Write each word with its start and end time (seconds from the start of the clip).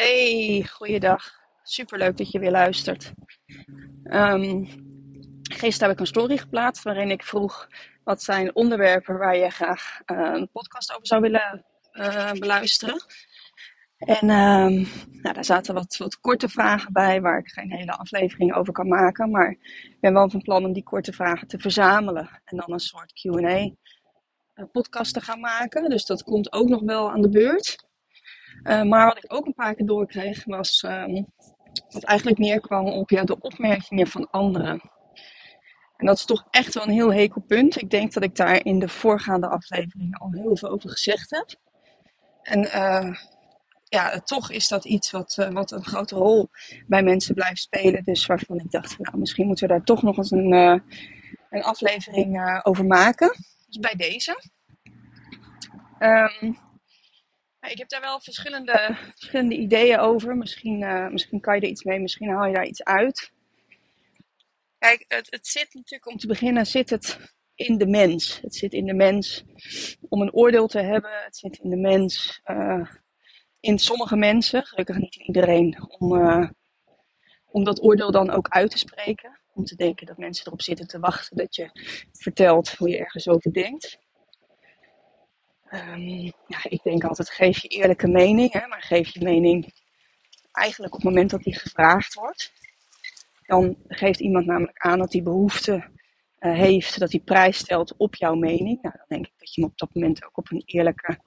Hey, 0.00 0.66
goeiedag. 0.70 1.30
Superleuk 1.62 2.16
dat 2.16 2.30
je 2.30 2.38
weer 2.38 2.50
luistert. 2.50 3.12
Um, 4.04 4.66
gisteren 5.42 5.88
heb 5.88 5.90
ik 5.90 6.00
een 6.00 6.06
story 6.06 6.36
geplaatst 6.36 6.82
waarin 6.82 7.10
ik 7.10 7.22
vroeg 7.22 7.68
wat 8.04 8.22
zijn 8.22 8.54
onderwerpen 8.54 9.18
waar 9.18 9.36
je 9.36 9.50
graag 9.50 10.00
uh, 10.06 10.30
een 10.32 10.50
podcast 10.52 10.92
over 10.92 11.06
zou 11.06 11.20
willen 11.20 11.64
uh, 11.92 12.32
beluisteren. 12.32 13.02
En 13.98 14.30
um, 14.30 14.88
nou, 15.22 15.34
daar 15.34 15.44
zaten 15.44 15.74
wat, 15.74 15.96
wat 15.96 16.20
korte 16.20 16.48
vragen 16.48 16.92
bij 16.92 17.20
waar 17.20 17.38
ik 17.38 17.50
geen 17.50 17.72
hele 17.72 17.92
aflevering 17.92 18.54
over 18.54 18.72
kan 18.72 18.88
maken. 18.88 19.30
Maar 19.30 19.50
ik 19.50 19.96
ben 20.00 20.12
wel 20.12 20.30
van 20.30 20.42
plan 20.42 20.64
om 20.64 20.72
die 20.72 20.82
korte 20.82 21.12
vragen 21.12 21.48
te 21.48 21.58
verzamelen 21.58 22.40
en 22.44 22.56
dan 22.56 22.72
een 22.72 22.80
soort 22.80 23.12
QA 23.12 23.48
eh, 24.54 24.64
podcast 24.72 25.14
te 25.14 25.20
gaan 25.20 25.40
maken. 25.40 25.90
Dus 25.90 26.04
dat 26.04 26.22
komt 26.22 26.52
ook 26.52 26.68
nog 26.68 26.80
wel 26.80 27.10
aan 27.10 27.22
de 27.22 27.30
beurt. 27.30 27.88
Uh, 28.62 28.82
maar 28.82 29.06
wat 29.06 29.16
ik 29.16 29.32
ook 29.32 29.46
een 29.46 29.54
paar 29.54 29.74
keer 29.74 29.86
doorkreeg 29.86 30.44
was 30.44 30.82
um, 30.82 31.26
wat 31.88 32.04
eigenlijk 32.04 32.38
neerkwam 32.38 32.86
op 32.86 33.10
ja, 33.10 33.24
de 33.24 33.40
opmerkingen 33.40 34.06
van 34.06 34.30
anderen. 34.30 34.80
En 35.96 36.06
dat 36.06 36.16
is 36.16 36.24
toch 36.24 36.46
echt 36.50 36.74
wel 36.74 36.82
een 36.82 36.92
heel 36.92 37.12
hekel 37.12 37.40
punt. 37.40 37.80
Ik 37.80 37.90
denk 37.90 38.12
dat 38.12 38.22
ik 38.22 38.36
daar 38.36 38.64
in 38.64 38.78
de 38.78 38.88
voorgaande 38.88 39.48
afleveringen 39.48 40.18
al 40.18 40.30
heel 40.32 40.56
veel 40.56 40.68
over 40.68 40.90
gezegd 40.90 41.30
heb. 41.30 41.54
En 42.42 42.60
uh, 42.60 43.16
ja, 43.84 44.20
toch 44.20 44.50
is 44.50 44.68
dat 44.68 44.84
iets 44.84 45.10
wat, 45.10 45.36
uh, 45.40 45.48
wat 45.48 45.70
een 45.70 45.84
grote 45.84 46.14
rol 46.14 46.48
bij 46.86 47.02
mensen 47.02 47.34
blijft 47.34 47.60
spelen. 47.60 48.04
Dus 48.04 48.26
waarvan 48.26 48.58
ik 48.58 48.70
dacht, 48.70 48.98
nou, 48.98 49.18
misschien 49.18 49.46
moeten 49.46 49.68
we 49.68 49.72
daar 49.72 49.84
toch 49.84 50.02
nog 50.02 50.16
eens 50.16 50.30
een, 50.30 50.52
een 51.50 51.62
aflevering 51.62 52.60
over 52.62 52.86
maken. 52.86 53.36
Dus 53.66 53.78
bij 53.78 53.94
deze. 53.94 54.42
Um, 55.98 56.58
ik 57.68 57.78
heb 57.78 57.88
daar 57.88 58.00
wel 58.00 58.20
verschillende, 58.20 58.96
verschillende 59.14 59.56
ideeën 59.56 59.98
over. 59.98 60.36
Misschien, 60.36 60.80
uh, 60.80 61.08
misschien 61.08 61.40
kan 61.40 61.54
je 61.54 61.60
er 61.60 61.68
iets 61.68 61.84
mee, 61.84 62.00
misschien 62.00 62.28
haal 62.28 62.46
je 62.46 62.54
daar 62.54 62.66
iets 62.66 62.84
uit. 62.84 63.32
Kijk, 64.78 65.04
het, 65.08 65.26
het 65.30 65.46
zit 65.46 65.74
natuurlijk 65.74 66.06
om 66.06 66.16
te 66.16 66.26
beginnen, 66.26 66.66
zit 66.66 66.90
het 66.90 67.18
in 67.54 67.78
de 67.78 67.86
mens. 67.86 68.40
Het 68.42 68.54
zit 68.54 68.72
in 68.72 68.86
de 68.86 68.94
mens 68.94 69.44
om 70.08 70.20
een 70.20 70.32
oordeel 70.32 70.66
te 70.66 70.80
hebben. 70.80 71.10
Het 71.24 71.36
zit 71.36 71.58
in 71.58 71.70
de 71.70 71.76
mens, 71.76 72.40
uh, 72.46 72.86
in 73.60 73.78
sommige 73.78 74.16
mensen, 74.16 74.66
gelukkig 74.66 74.96
niet 74.96 75.16
in 75.16 75.26
iedereen, 75.26 75.86
om, 75.98 76.14
uh, 76.14 76.48
om 77.44 77.64
dat 77.64 77.82
oordeel 77.82 78.10
dan 78.10 78.30
ook 78.30 78.48
uit 78.48 78.70
te 78.70 78.78
spreken. 78.78 79.38
Om 79.54 79.64
te 79.64 79.76
denken 79.76 80.06
dat 80.06 80.18
mensen 80.18 80.46
erop 80.46 80.62
zitten 80.62 80.86
te 80.86 80.98
wachten 80.98 81.36
dat 81.36 81.54
je 81.54 81.70
vertelt 82.12 82.70
hoe 82.70 82.88
je 82.88 82.98
ergens 82.98 83.28
over 83.28 83.52
denkt. 83.52 83.98
Um, 85.74 86.32
ja, 86.46 86.58
ik 86.62 86.82
denk 86.82 87.04
altijd, 87.04 87.30
geef 87.30 87.62
je 87.62 87.68
eerlijke 87.68 88.08
mening, 88.08 88.52
hè, 88.52 88.66
maar 88.66 88.82
geef 88.82 89.08
je 89.08 89.24
mening 89.24 89.72
eigenlijk 90.52 90.94
op 90.94 91.00
het 91.00 91.10
moment 91.10 91.30
dat 91.30 91.42
die 91.42 91.58
gevraagd 91.58 92.14
wordt. 92.14 92.52
Dan 93.46 93.76
geeft 93.88 94.20
iemand 94.20 94.46
namelijk 94.46 94.78
aan 94.78 94.98
dat 94.98 95.12
hij 95.12 95.22
behoefte 95.22 95.72
uh, 96.40 96.54
heeft, 96.54 96.98
dat 96.98 97.10
hij 97.10 97.20
prijs 97.20 97.56
stelt 97.56 97.96
op 97.96 98.14
jouw 98.14 98.34
mening. 98.34 98.82
Nou, 98.82 98.94
dan 98.96 99.06
denk 99.08 99.26
ik 99.26 99.32
dat 99.38 99.54
je 99.54 99.60
hem 99.60 99.70
op 99.70 99.78
dat 99.78 99.94
moment 99.94 100.24
ook 100.24 100.38
op 100.38 100.50
een 100.50 100.62
eerlijke 100.64 101.18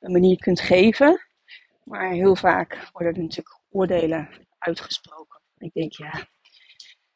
manier 0.00 0.38
kunt 0.38 0.60
geven. 0.60 1.26
Maar 1.84 2.10
heel 2.10 2.36
vaak 2.36 2.88
worden 2.92 3.14
er 3.14 3.22
natuurlijk 3.22 3.60
oordelen 3.70 4.28
uitgesproken. 4.58 5.40
Ik 5.58 5.72
denk, 5.72 5.92
ja, 5.92 6.28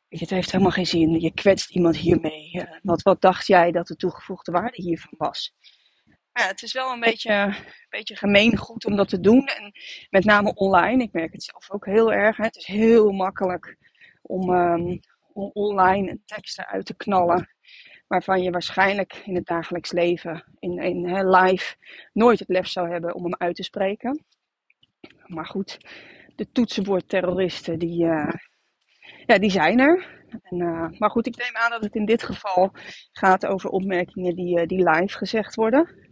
het 0.08 0.30
heeft 0.30 0.50
helemaal 0.50 0.72
geen 0.72 0.86
zin. 0.86 1.20
Je 1.20 1.34
kwetst 1.34 1.70
iemand 1.70 1.96
hiermee. 1.96 2.50
Uh, 2.52 2.62
wat, 2.82 3.02
wat 3.02 3.20
dacht 3.20 3.46
jij 3.46 3.70
dat 3.70 3.86
de 3.86 3.96
toegevoegde 3.96 4.52
waarde 4.52 4.82
hiervan 4.82 5.14
was? 5.16 5.54
Ja, 6.32 6.46
het 6.46 6.62
is 6.62 6.72
wel 6.72 6.92
een 6.92 7.00
beetje, 7.00 7.32
een 7.32 7.54
beetje 7.88 8.16
gemeengoed 8.16 8.84
om 8.84 8.96
dat 8.96 9.08
te 9.08 9.20
doen. 9.20 9.46
En 9.46 9.72
met 10.10 10.24
name 10.24 10.54
online. 10.54 11.02
Ik 11.02 11.12
merk 11.12 11.32
het 11.32 11.42
zelf 11.42 11.70
ook 11.70 11.86
heel 11.86 12.12
erg. 12.12 12.36
Hè. 12.36 12.44
Het 12.44 12.56
is 12.56 12.66
heel 12.66 13.10
makkelijk 13.10 13.76
om, 14.22 14.50
um, 14.50 15.00
om 15.32 15.50
online 15.52 16.18
teksten 16.26 16.66
uit 16.66 16.86
te 16.86 16.96
knallen. 16.96 17.48
Waarvan 18.06 18.42
je 18.42 18.50
waarschijnlijk 18.50 19.14
in 19.24 19.34
het 19.34 19.46
dagelijks 19.46 19.92
leven, 19.92 20.44
in, 20.58 20.78
in 20.78 21.08
hè, 21.08 21.40
live, 21.40 21.74
nooit 22.12 22.38
het 22.38 22.48
lef 22.48 22.66
zou 22.66 22.90
hebben 22.90 23.14
om 23.14 23.22
hem 23.22 23.34
uit 23.38 23.56
te 23.56 23.62
spreken. 23.62 24.24
Maar 25.26 25.46
goed, 25.46 25.78
de 26.36 26.50
toetsenbordterroristen, 26.52 27.78
die, 27.78 28.04
uh, 28.04 28.32
ja, 29.26 29.38
die 29.38 29.50
zijn 29.50 29.78
er. 29.78 30.18
En, 30.42 30.58
uh, 30.58 30.88
maar 30.98 31.10
goed, 31.10 31.26
ik 31.26 31.36
neem 31.36 31.56
aan 31.56 31.70
dat 31.70 31.84
het 31.84 31.94
in 31.94 32.04
dit 32.04 32.22
geval 32.22 32.70
gaat 33.12 33.46
over 33.46 33.70
opmerkingen 33.70 34.34
die, 34.34 34.60
uh, 34.60 34.66
die 34.66 34.90
live 34.90 35.18
gezegd 35.18 35.54
worden. 35.54 36.09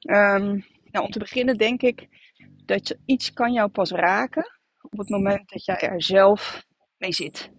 Um, 0.00 0.64
nou, 0.90 1.04
om 1.04 1.10
te 1.10 1.18
beginnen 1.18 1.56
denk 1.56 1.82
ik 1.82 2.08
dat 2.64 2.96
iets 3.04 3.32
kan 3.32 3.52
jou 3.52 3.68
pas 3.68 3.90
raken 3.90 4.60
op 4.80 4.98
het 4.98 5.08
moment 5.08 5.48
dat 5.48 5.64
jij 5.64 5.80
er 5.80 6.02
zelf 6.02 6.64
mee 6.96 7.12
zit. 7.12 7.50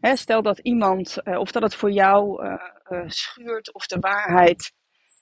He, 0.00 0.16
stel 0.16 0.42
dat 0.42 0.58
iemand, 0.58 1.18
uh, 1.24 1.38
of 1.38 1.52
dat 1.52 1.62
het 1.62 1.74
voor 1.74 1.90
jou 1.90 2.44
uh, 2.44 2.54
uh, 2.88 3.02
schuurt 3.06 3.72
of 3.72 3.86
de 3.86 3.98
waarheid 3.98 4.72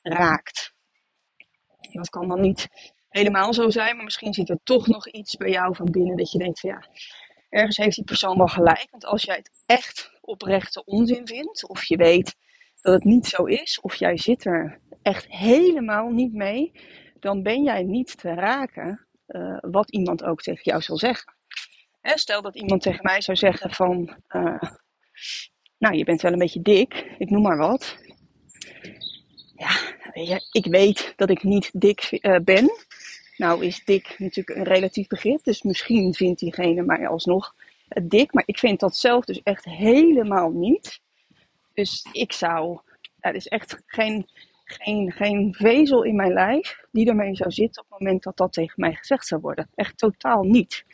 raakt. 0.02 0.74
Dat 1.92 2.08
kan 2.08 2.28
dan 2.28 2.40
niet 2.40 2.68
helemaal 3.08 3.54
zo 3.54 3.70
zijn, 3.70 3.96
maar 3.96 4.04
misschien 4.04 4.34
zit 4.34 4.48
er 4.48 4.60
toch 4.62 4.86
nog 4.86 5.08
iets 5.08 5.36
bij 5.36 5.50
jou 5.50 5.76
van 5.76 5.90
binnen 5.90 6.16
dat 6.16 6.30
je 6.30 6.38
denkt 6.38 6.60
van 6.60 6.70
ja, 6.70 6.88
ergens 7.48 7.76
heeft 7.76 7.96
die 7.96 8.04
persoon 8.04 8.36
wel 8.36 8.46
gelijk. 8.46 8.90
Want 8.90 9.04
als 9.04 9.22
jij 9.22 9.36
het 9.36 9.50
echt 9.66 10.10
oprechte 10.20 10.84
onzin 10.84 11.26
vindt, 11.26 11.68
of 11.68 11.84
je 11.84 11.96
weet 11.96 12.36
dat 12.86 12.94
het 12.94 13.04
niet 13.04 13.26
zo 13.26 13.44
is, 13.44 13.80
of 13.80 13.94
jij 13.94 14.16
zit 14.16 14.44
er 14.44 14.78
echt 15.02 15.26
helemaal 15.28 16.08
niet 16.08 16.32
mee, 16.32 16.72
dan 17.20 17.42
ben 17.42 17.62
jij 17.62 17.82
niet 17.82 18.18
te 18.18 18.34
raken 18.34 19.06
uh, 19.28 19.58
wat 19.60 19.90
iemand 19.90 20.24
ook 20.24 20.42
tegen 20.42 20.62
jou 20.62 20.82
zal 20.82 20.96
zeggen. 20.96 21.34
Hè, 22.00 22.18
stel 22.18 22.42
dat 22.42 22.56
iemand 22.56 22.82
tegen 22.82 23.02
mij 23.02 23.20
zou 23.20 23.36
zeggen 23.36 23.70
van, 23.70 24.16
uh, 24.28 24.62
nou 25.78 25.96
je 25.96 26.04
bent 26.04 26.22
wel 26.22 26.32
een 26.32 26.38
beetje 26.38 26.62
dik, 26.62 27.14
ik 27.18 27.30
noem 27.30 27.42
maar 27.42 27.56
wat. 27.56 27.98
Ja, 30.12 30.40
ik 30.52 30.66
weet 30.66 31.12
dat 31.16 31.30
ik 31.30 31.42
niet 31.42 31.70
dik 31.72 32.18
uh, 32.20 32.38
ben. 32.44 32.70
Nou 33.36 33.64
is 33.64 33.84
dik 33.84 34.14
natuurlijk 34.18 34.58
een 34.58 34.64
relatief 34.64 35.06
begrip, 35.06 35.44
dus 35.44 35.62
misschien 35.62 36.14
vindt 36.14 36.40
diegene 36.40 36.82
mij 36.82 37.08
alsnog 37.08 37.54
dik, 38.02 38.32
maar 38.32 38.44
ik 38.46 38.58
vind 38.58 38.80
dat 38.80 38.96
zelf 38.96 39.24
dus 39.24 39.42
echt 39.42 39.64
helemaal 39.64 40.50
niet. 40.50 41.04
Dus 41.76 42.06
ik 42.12 42.32
zou, 42.32 42.80
er 43.20 43.34
is 43.34 43.46
echt 43.46 43.82
geen 43.86 44.28
geen, 44.66 45.12
geen 45.12 45.54
vezel 45.54 46.02
in 46.02 46.16
mijn 46.16 46.32
lijf 46.32 46.80
die 46.92 47.08
ermee 47.08 47.34
zou 47.34 47.50
zitten 47.50 47.82
op 47.82 47.90
het 47.90 48.00
moment 48.00 48.22
dat 48.22 48.36
dat 48.36 48.52
tegen 48.52 48.74
mij 48.76 48.94
gezegd 48.94 49.26
zou 49.26 49.40
worden. 49.40 49.68
Echt 49.74 49.98
totaal 49.98 50.42
niet. 50.42 50.84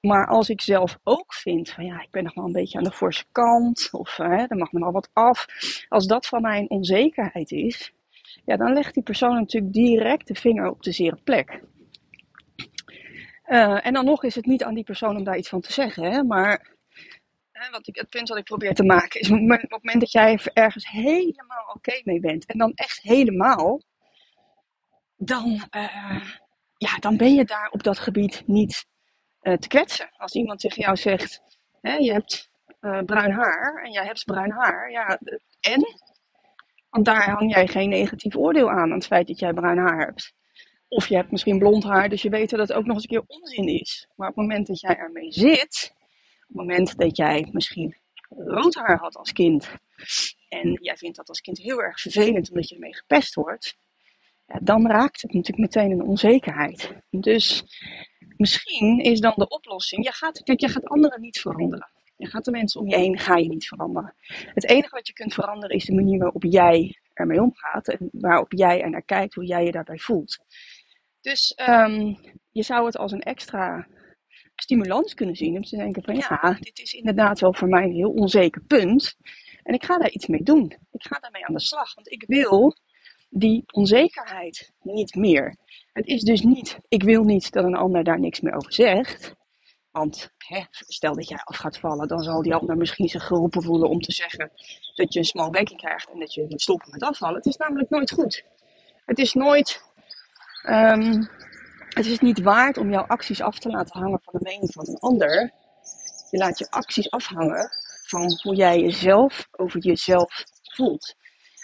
Maar 0.00 0.26
als 0.26 0.48
ik 0.48 0.60
zelf 0.60 0.98
ook 1.04 1.34
vind 1.34 1.70
van 1.70 1.84
ja, 1.84 2.02
ik 2.02 2.10
ben 2.10 2.24
nog 2.24 2.34
wel 2.34 2.44
een 2.44 2.52
beetje 2.52 2.78
aan 2.78 2.84
de 2.84 2.92
forse 2.92 3.24
kant 3.32 3.88
of 3.92 4.16
hè, 4.16 4.44
er 4.46 4.56
mag 4.56 4.72
nog 4.72 4.82
wel 4.82 4.92
wat 4.92 5.10
af. 5.12 5.46
Als 5.88 6.06
dat 6.06 6.26
van 6.26 6.42
mijn 6.42 6.70
onzekerheid 6.70 7.50
is, 7.50 7.92
ja, 8.44 8.56
dan 8.56 8.72
legt 8.72 8.94
die 8.94 9.02
persoon 9.02 9.34
natuurlijk 9.34 9.72
direct 9.72 10.26
de 10.26 10.34
vinger 10.34 10.70
op 10.70 10.82
de 10.82 10.92
zere 10.92 11.18
plek. 11.24 11.60
Uh, 13.46 13.86
en 13.86 13.92
dan 13.92 14.04
nog 14.04 14.24
is 14.24 14.34
het 14.34 14.46
niet 14.46 14.64
aan 14.64 14.74
die 14.74 14.84
persoon 14.84 15.16
om 15.16 15.24
daar 15.24 15.36
iets 15.36 15.48
van 15.48 15.60
te 15.60 15.72
zeggen, 15.72 16.12
hè, 16.12 16.22
maar 16.22 16.76
wat 17.70 17.86
ik, 17.86 17.96
het 17.96 18.08
punt 18.08 18.28
wat 18.28 18.38
ik 18.38 18.44
probeer 18.44 18.74
te 18.74 18.84
maken 18.84 19.20
is 19.20 19.30
op 19.30 19.38
het 19.38 19.70
moment 19.70 20.00
dat 20.00 20.12
jij 20.12 20.38
ergens 20.52 20.90
helemaal 20.90 21.72
oké 21.74 22.00
mee 22.04 22.20
bent 22.20 22.46
en 22.46 22.58
dan 22.58 22.72
echt 22.74 23.02
helemaal, 23.02 23.82
dan, 25.16 25.68
uh, 25.76 26.24
ja, 26.76 26.96
dan 26.98 27.16
ben 27.16 27.34
je 27.34 27.44
daar 27.44 27.68
op 27.70 27.82
dat 27.82 27.98
gebied 27.98 28.42
niet 28.46 28.86
uh, 29.42 29.56
te 29.56 29.68
kwetsen. 29.68 30.10
Als 30.16 30.32
iemand 30.32 30.60
tegen 30.60 30.82
jou 30.82 30.96
zegt, 30.96 31.42
hè, 31.80 31.94
je 31.94 32.12
hebt 32.12 32.50
uh, 32.80 33.00
bruin 33.00 33.32
haar 33.32 33.82
en 33.84 33.92
jij 33.92 34.04
hebt 34.04 34.24
bruin 34.24 34.50
haar, 34.50 34.90
ja, 34.90 35.18
en? 35.60 35.98
Want 36.90 37.04
daar 37.04 37.30
hang 37.30 37.54
jij 37.54 37.66
geen 37.66 37.88
negatief 37.88 38.36
oordeel 38.36 38.70
aan, 38.70 38.78
aan 38.78 38.90
het 38.90 39.06
feit 39.06 39.26
dat 39.26 39.38
jij 39.38 39.52
bruin 39.52 39.78
haar 39.78 39.98
hebt. 39.98 40.34
Of 40.88 41.06
je 41.06 41.14
hebt 41.16 41.30
misschien 41.30 41.58
blond 41.58 41.84
haar, 41.84 42.08
dus 42.08 42.22
je 42.22 42.28
weet 42.28 42.50
dat 42.50 42.58
het 42.58 42.72
ook 42.72 42.84
nog 42.84 42.94
eens 42.94 43.02
een 43.02 43.08
keer 43.08 43.36
onzin 43.38 43.68
is. 43.80 44.08
Maar 44.16 44.28
op 44.28 44.36
het 44.36 44.44
moment 44.44 44.66
dat 44.66 44.80
jij 44.80 44.96
ermee 44.96 45.32
zit, 45.32 45.94
het 46.50 46.58
moment 46.58 46.98
dat 46.98 47.16
jij 47.16 47.48
misschien 47.52 47.96
rood 48.28 48.74
haar 48.74 48.98
had 48.98 49.16
als 49.16 49.32
kind 49.32 49.70
en 50.48 50.78
jij 50.82 50.96
vindt 50.96 51.16
dat 51.16 51.28
als 51.28 51.40
kind 51.40 51.58
heel 51.58 51.82
erg 51.82 52.00
vervelend 52.00 52.48
omdat 52.48 52.68
je 52.68 52.74
ermee 52.74 52.96
gepest 52.96 53.34
wordt, 53.34 53.76
ja, 54.46 54.58
dan 54.62 54.86
raakt 54.86 55.22
het 55.22 55.32
natuurlijk 55.32 55.74
meteen 55.74 55.90
een 55.90 56.06
onzekerheid. 56.06 56.92
Dus 57.10 57.64
misschien 58.36 58.98
is 58.98 59.20
dan 59.20 59.32
de 59.36 59.48
oplossing, 59.48 60.04
je 60.04 60.12
gaat, 60.12 60.42
kijk, 60.42 60.60
je 60.60 60.68
gaat 60.68 60.84
anderen 60.84 61.20
niet 61.20 61.40
veranderen. 61.40 61.90
Je 62.16 62.26
gaat 62.26 62.44
de 62.44 62.50
mensen 62.50 62.80
om 62.80 62.88
je 62.88 62.96
heen 62.96 63.18
ga 63.18 63.36
je 63.36 63.48
niet 63.48 63.66
veranderen. 63.66 64.14
Het 64.54 64.68
enige 64.68 64.94
wat 64.94 65.06
je 65.06 65.12
kunt 65.12 65.34
veranderen 65.34 65.76
is 65.76 65.84
de 65.84 65.94
manier 65.94 66.18
waarop 66.18 66.44
jij 66.44 66.98
ermee 67.12 67.42
omgaat 67.42 67.88
en 67.88 68.08
waarop 68.12 68.52
jij 68.52 68.82
er 68.82 68.90
naar 68.90 69.02
kijkt, 69.02 69.34
hoe 69.34 69.46
jij 69.46 69.64
je 69.64 69.72
daarbij 69.72 69.98
voelt. 69.98 70.38
Dus 71.20 71.58
um, 71.68 72.18
je 72.50 72.62
zou 72.62 72.86
het 72.86 72.96
als 72.96 73.12
een 73.12 73.22
extra 73.22 73.86
stimulans 74.54 75.14
kunnen 75.14 75.36
zien. 75.36 75.56
Om 75.56 75.64
te 75.64 75.76
denken 75.76 76.02
van 76.02 76.14
ja, 76.14 76.56
dit 76.60 76.78
is 76.78 76.92
inderdaad 76.92 77.40
wel 77.40 77.54
voor 77.54 77.68
mij 77.68 77.84
een 77.84 77.94
heel 77.94 78.10
onzeker 78.10 78.62
punt. 78.62 79.16
En 79.62 79.74
ik 79.74 79.84
ga 79.84 79.98
daar 79.98 80.10
iets 80.10 80.26
mee 80.26 80.42
doen. 80.42 80.76
Ik 80.92 81.02
ga 81.02 81.18
daarmee 81.20 81.46
aan 81.46 81.54
de 81.54 81.60
slag. 81.60 81.94
Want 81.94 82.10
ik 82.10 82.24
wil 82.26 82.76
die 83.30 83.64
onzekerheid 83.72 84.72
niet 84.82 85.14
meer. 85.14 85.56
Het 85.92 86.06
is 86.06 86.22
dus 86.22 86.42
niet, 86.42 86.78
ik 86.88 87.02
wil 87.02 87.24
niet 87.24 87.52
dat 87.52 87.64
een 87.64 87.74
ander 87.74 88.04
daar 88.04 88.20
niks 88.20 88.40
meer 88.40 88.54
over 88.54 88.72
zegt. 88.72 89.34
Want 89.90 90.30
hè, 90.38 90.60
stel 90.70 91.14
dat 91.14 91.28
jij 91.28 91.40
af 91.44 91.56
gaat 91.56 91.78
vallen, 91.78 92.08
dan 92.08 92.22
zal 92.22 92.42
die 92.42 92.54
ander 92.54 92.76
misschien 92.76 93.08
zich 93.08 93.26
geroepen 93.26 93.62
voelen 93.62 93.88
om 93.88 94.00
te 94.00 94.12
zeggen 94.12 94.50
dat 94.94 95.12
je 95.12 95.18
een 95.18 95.24
small 95.24 95.50
backing 95.50 95.80
krijgt 95.80 96.10
en 96.10 96.18
dat 96.18 96.34
je 96.34 96.46
moet 96.48 96.62
stoppen 96.62 96.90
met 96.90 97.02
afvallen. 97.02 97.36
Het 97.36 97.46
is 97.46 97.56
namelijk 97.56 97.90
nooit 97.90 98.10
goed. 98.10 98.44
Het 99.04 99.18
is 99.18 99.34
nooit, 99.34 99.82
um, 100.68 101.28
het 102.00 102.08
is 102.08 102.20
niet 102.20 102.42
waard 102.42 102.76
om 102.76 102.90
jouw 102.90 103.06
acties 103.06 103.40
af 103.40 103.58
te 103.58 103.68
laten 103.68 104.00
hangen 104.00 104.20
van 104.22 104.32
de 104.36 104.44
mening 104.50 104.72
van 104.72 104.88
een 104.88 104.98
ander. 104.98 105.52
Je 106.30 106.38
laat 106.38 106.58
je 106.58 106.70
acties 106.70 107.10
afhangen 107.10 107.70
van 108.06 108.38
hoe 108.42 108.54
jij 108.54 108.80
jezelf 108.80 109.48
over 109.50 109.80
jezelf 109.80 110.44
voelt. 110.62 111.14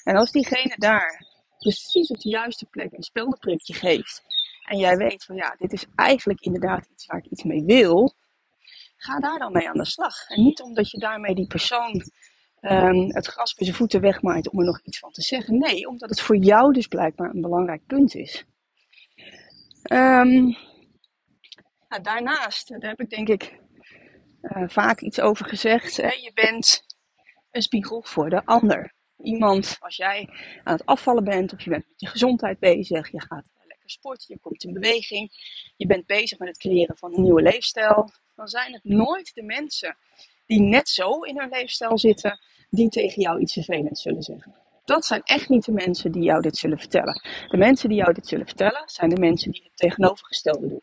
En 0.04 0.16
als 0.16 0.30
diegene 0.30 0.74
daar 0.78 1.26
precies 1.58 2.10
op 2.10 2.20
de 2.20 2.28
juiste 2.28 2.66
plek 2.66 2.92
een 2.92 3.02
speldenprikje 3.02 3.74
geeft. 3.74 4.22
En 4.68 4.78
jij 4.78 4.96
weet 4.96 5.24
van 5.24 5.36
ja, 5.36 5.54
dit 5.58 5.72
is 5.72 5.86
eigenlijk 5.94 6.40
inderdaad 6.40 6.86
iets 6.92 7.06
waar 7.06 7.18
ik 7.18 7.30
iets 7.30 7.42
mee 7.42 7.64
wil. 7.64 8.14
Ga 8.96 9.20
daar 9.20 9.38
dan 9.38 9.52
mee 9.52 9.68
aan 9.68 9.78
de 9.78 9.84
slag. 9.84 10.28
En 10.28 10.42
niet 10.42 10.60
omdat 10.60 10.90
je 10.90 10.98
daarmee 10.98 11.34
die 11.34 11.46
persoon 11.46 12.02
um, 12.60 13.14
het 13.14 13.26
gras 13.26 13.54
bij 13.54 13.66
zijn 13.66 13.78
voeten 13.78 14.00
wegmaait 14.00 14.50
om 14.50 14.58
er 14.58 14.64
nog 14.64 14.80
iets 14.82 14.98
van 14.98 15.10
te 15.10 15.22
zeggen. 15.22 15.58
Nee, 15.58 15.88
omdat 15.88 16.10
het 16.10 16.20
voor 16.20 16.36
jou 16.36 16.72
dus 16.72 16.86
blijkbaar 16.86 17.30
een 17.34 17.40
belangrijk 17.40 17.86
punt 17.86 18.14
is. 18.14 18.44
Um, 19.92 20.56
nou, 21.88 22.02
daarnaast, 22.02 22.68
daar 22.68 22.90
heb 22.90 23.00
ik 23.00 23.10
denk 23.10 23.28
ik 23.28 23.58
uh, 24.42 24.68
vaak 24.68 25.00
iets 25.00 25.20
over 25.20 25.46
gezegd. 25.46 25.96
Hè? 25.96 26.08
Je 26.08 26.30
bent 26.34 26.84
een 27.50 27.62
spiegel 27.62 28.02
voor 28.02 28.30
de 28.30 28.44
ander. 28.44 28.94
Iemand, 29.22 29.76
als 29.80 29.96
jij 29.96 30.28
aan 30.64 30.72
het 30.72 30.86
afvallen 30.86 31.24
bent 31.24 31.52
of 31.52 31.60
je 31.60 31.70
bent 31.70 31.86
met 31.88 32.00
je 32.00 32.06
gezondheid 32.06 32.58
bezig, 32.58 33.10
je 33.10 33.20
gaat 33.20 33.50
lekker 33.66 33.90
sporten, 33.90 34.34
je 34.34 34.40
komt 34.40 34.64
in 34.64 34.72
beweging, 34.72 35.30
je 35.76 35.86
bent 35.86 36.06
bezig 36.06 36.38
met 36.38 36.48
het 36.48 36.58
creëren 36.58 36.96
van 36.96 37.14
een 37.14 37.22
nieuwe 37.22 37.42
leefstijl, 37.42 38.10
dan 38.34 38.48
zijn 38.48 38.72
het 38.72 38.84
nooit 38.84 39.34
de 39.34 39.42
mensen 39.42 39.96
die 40.46 40.60
net 40.60 40.88
zo 40.88 41.20
in 41.20 41.38
hun 41.38 41.48
leefstijl 41.48 41.98
zitten, 41.98 42.40
die 42.70 42.88
tegen 42.88 43.22
jou 43.22 43.40
iets 43.40 43.52
vervelends 43.52 44.02
zullen 44.02 44.22
zeggen. 44.22 44.54
Dat 44.86 45.04
zijn 45.04 45.22
echt 45.24 45.48
niet 45.48 45.64
de 45.64 45.72
mensen 45.72 46.12
die 46.12 46.22
jou 46.22 46.40
dit 46.40 46.56
zullen 46.56 46.78
vertellen. 46.78 47.22
De 47.48 47.56
mensen 47.56 47.88
die 47.88 47.98
jou 47.98 48.12
dit 48.12 48.26
zullen 48.26 48.46
vertellen, 48.46 48.82
zijn 48.86 49.10
de 49.10 49.20
mensen 49.20 49.50
die 49.50 49.62
het 49.62 49.76
tegenovergestelde 49.76 50.68
doen. 50.68 50.82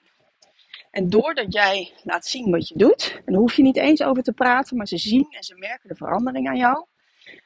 En 0.92 1.10
doordat 1.10 1.54
jij 1.54 1.94
laat 2.04 2.26
zien 2.26 2.52
wat 2.52 2.68
je 2.68 2.78
doet, 2.78 3.22
en 3.26 3.34
daar 3.34 3.42
hoef 3.42 3.56
je 3.56 3.62
niet 3.62 3.78
eens 3.78 4.04
over 4.04 4.24
te 4.24 4.32
praten, 4.32 4.78
maar 4.78 4.88
ze 4.88 4.98
zien 4.98 5.28
en 5.30 5.44
ze 5.44 5.56
merken 5.56 5.90
de 5.90 5.96
verandering 5.96 6.48
aan 6.48 6.58
jou. 6.58 6.86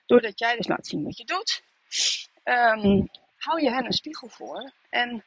Doordat 0.06 0.39
jij 0.39 0.56
dus 0.56 0.68
laat 0.68 0.88
zien 0.88 1.04
wat 1.04 1.18
je 1.18 1.25
doet, 1.25 1.63
um, 2.44 3.09
hou 3.38 3.62
je 3.62 3.71
hen 3.71 3.86
een 3.86 3.94
spiegel 3.94 4.27
voor 4.30 4.71
en 4.89 5.24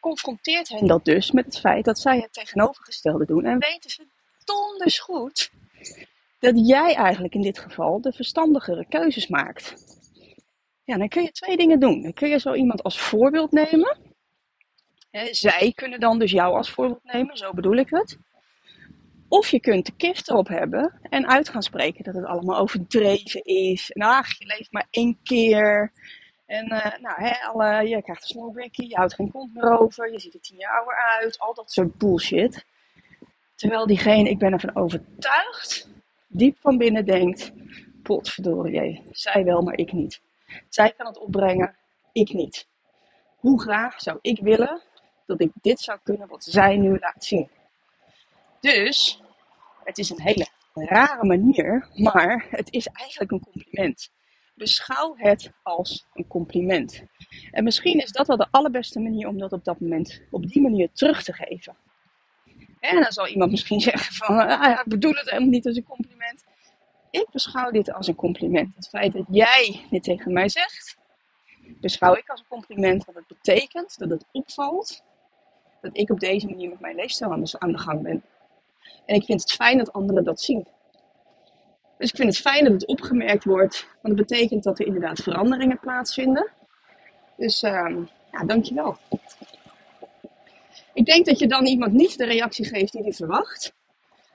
confronteert 0.00 0.68
hen 0.68 0.86
dat 0.86 1.04
dus 1.04 1.30
met 1.30 1.44
het 1.44 1.58
feit 1.58 1.84
dat 1.84 1.98
zij 1.98 2.20
het 2.20 2.32
tegenovergestelde 2.32 3.24
doen. 3.24 3.44
En 3.44 3.58
weten 3.58 3.90
ze 3.90 4.06
donders 4.44 4.98
goed 4.98 5.50
dat 6.38 6.66
jij 6.66 6.94
eigenlijk 6.94 7.34
in 7.34 7.42
dit 7.42 7.58
geval 7.58 8.00
de 8.00 8.12
verstandigere 8.12 8.86
keuzes 8.88 9.26
maakt. 9.26 9.74
Ja, 10.86 10.96
dan 10.96 11.08
kun 11.08 11.22
je 11.22 11.30
twee 11.30 11.56
dingen 11.56 11.80
doen. 11.80 12.02
Dan 12.02 12.12
kun 12.12 12.28
je 12.28 12.38
zo 12.38 12.54
iemand 12.54 12.82
als 12.82 13.00
voorbeeld 13.00 13.52
nemen. 13.52 13.98
zij 15.30 15.72
kunnen 15.74 16.00
dan 16.00 16.18
dus 16.18 16.30
jou 16.30 16.56
als 16.56 16.70
voorbeeld 16.70 17.04
nemen, 17.04 17.36
zo 17.36 17.52
bedoel 17.52 17.76
ik 17.76 17.90
het. 17.90 18.18
Of 19.28 19.50
je 19.50 19.60
kunt 19.60 19.86
de 19.86 19.92
kift 19.96 20.30
erop 20.30 20.48
hebben 20.48 20.98
en 21.02 21.28
uit 21.28 21.48
gaan 21.48 21.62
spreken 21.62 22.04
dat 22.04 22.14
het 22.14 22.24
allemaal 22.24 22.58
overdreven 22.58 23.44
is. 23.44 23.90
En 23.90 24.02
ach, 24.02 24.38
je 24.38 24.46
leeft 24.46 24.72
maar 24.72 24.86
één 24.90 25.18
keer. 25.22 25.92
En 26.46 26.72
uh, 26.72 26.98
nou, 27.00 27.22
hè, 27.22 27.46
alle, 27.46 27.88
je 27.88 28.02
krijgt 28.02 28.22
een 28.22 28.28
snowbrickie, 28.28 28.88
je 28.88 28.96
houdt 28.96 29.14
geen 29.14 29.30
kont 29.30 29.54
meer 29.54 29.78
over, 29.78 30.12
je 30.12 30.20
ziet 30.20 30.34
er 30.34 30.40
tien 30.40 30.58
jaar 30.58 30.78
ouder 30.78 30.94
uit, 31.20 31.38
al 31.38 31.54
dat 31.54 31.72
soort 31.72 31.98
bullshit. 31.98 32.64
Terwijl 33.54 33.86
diegene, 33.86 34.28
ik 34.28 34.38
ben 34.38 34.52
ervan 34.52 34.76
overtuigd, 34.76 35.88
diep 36.26 36.56
van 36.60 36.78
binnen 36.78 37.04
denkt, 37.04 37.52
potverdorie, 38.02 39.02
zij 39.10 39.44
wel, 39.44 39.62
maar 39.62 39.78
ik 39.78 39.92
niet. 39.92 40.20
Zij 40.68 40.92
kan 40.96 41.06
het 41.06 41.18
opbrengen, 41.18 41.76
ik 42.12 42.32
niet. 42.32 42.68
Hoe 43.36 43.60
graag 43.60 44.00
zou 44.00 44.18
ik 44.20 44.40
willen 44.40 44.82
dat 45.26 45.40
ik 45.40 45.52
dit 45.60 45.80
zou 45.80 45.98
kunnen 46.02 46.28
wat 46.28 46.44
zij 46.44 46.76
nu 46.76 46.98
laat 46.98 47.24
zien? 47.24 47.50
Dus, 48.60 49.22
het 49.84 49.98
is 49.98 50.10
een 50.10 50.20
hele 50.20 50.46
rare 50.74 51.24
manier, 51.24 51.88
maar 51.94 52.46
het 52.50 52.72
is 52.72 52.86
eigenlijk 52.86 53.30
een 53.30 53.52
compliment. 53.52 54.10
Beschouw 54.54 55.14
het 55.16 55.52
als 55.62 56.06
een 56.14 56.26
compliment. 56.26 57.04
En 57.50 57.64
misschien 57.64 58.00
is 58.02 58.12
dat 58.12 58.26
wel 58.26 58.36
de 58.36 58.48
allerbeste 58.50 59.00
manier 59.00 59.28
om 59.28 59.38
dat 59.38 59.52
op 59.52 59.64
dat 59.64 59.80
moment 59.80 60.22
op 60.30 60.46
die 60.46 60.62
manier 60.62 60.88
terug 60.92 61.22
te 61.22 61.32
geven. 61.32 61.76
En 62.80 63.00
dan 63.00 63.12
zal 63.12 63.26
iemand 63.26 63.50
misschien 63.50 63.80
zeggen 63.80 64.14
van, 64.14 64.36
ah 64.38 64.48
ja, 64.48 64.80
ik 64.80 64.88
bedoel 64.88 65.14
het 65.14 65.30
helemaal 65.30 65.50
niet 65.50 65.66
als 65.66 65.76
een 65.76 65.84
compliment. 65.84 66.44
Ik 67.10 67.26
beschouw 67.30 67.70
dit 67.70 67.92
als 67.92 68.06
een 68.06 68.14
compliment. 68.14 68.74
Het 68.74 68.88
feit 68.88 69.12
dat 69.12 69.24
jij 69.28 69.86
dit 69.90 70.02
tegen 70.02 70.32
mij 70.32 70.48
zegt, 70.48 70.96
beschouw 71.80 72.14
ik 72.14 72.28
als 72.28 72.40
een 72.40 72.46
compliment. 72.48 73.04
Want 73.04 73.16
het 73.16 73.26
betekent 73.26 73.98
dat 73.98 74.10
het 74.10 74.24
opvalt 74.32 75.02
dat 75.80 75.96
ik 75.96 76.10
op 76.10 76.20
deze 76.20 76.46
manier 76.46 76.68
met 76.68 76.80
mijn 76.80 76.96
leefstijl 76.96 77.32
aan 77.58 77.72
de, 77.72 77.78
gang 77.78 78.02
ben. 78.02 78.22
En 79.06 79.14
ik 79.14 79.24
vind 79.24 79.40
het 79.40 79.52
fijn 79.52 79.78
dat 79.78 79.92
anderen 79.92 80.24
dat 80.24 80.40
zien. 80.40 80.66
Dus 81.98 82.10
ik 82.10 82.16
vind 82.16 82.28
het 82.28 82.40
fijn 82.40 82.64
dat 82.64 82.72
het 82.72 82.86
opgemerkt 82.86 83.44
wordt, 83.44 83.86
want 84.02 84.18
het 84.18 84.28
betekent 84.28 84.62
dat 84.62 84.78
er 84.78 84.86
inderdaad 84.86 85.20
veranderingen 85.20 85.78
plaatsvinden. 85.78 86.50
Dus 87.36 87.62
uh, 87.62 87.96
ja, 88.32 88.44
dankjewel. 88.44 88.96
Ik 90.92 91.04
denk 91.04 91.26
dat 91.26 91.38
je 91.38 91.46
dan 91.46 91.66
iemand 91.66 91.92
niet 91.92 92.18
de 92.18 92.24
reactie 92.24 92.64
geeft 92.64 92.92
die 92.92 93.02
hij 93.02 93.12
verwacht. 93.12 93.74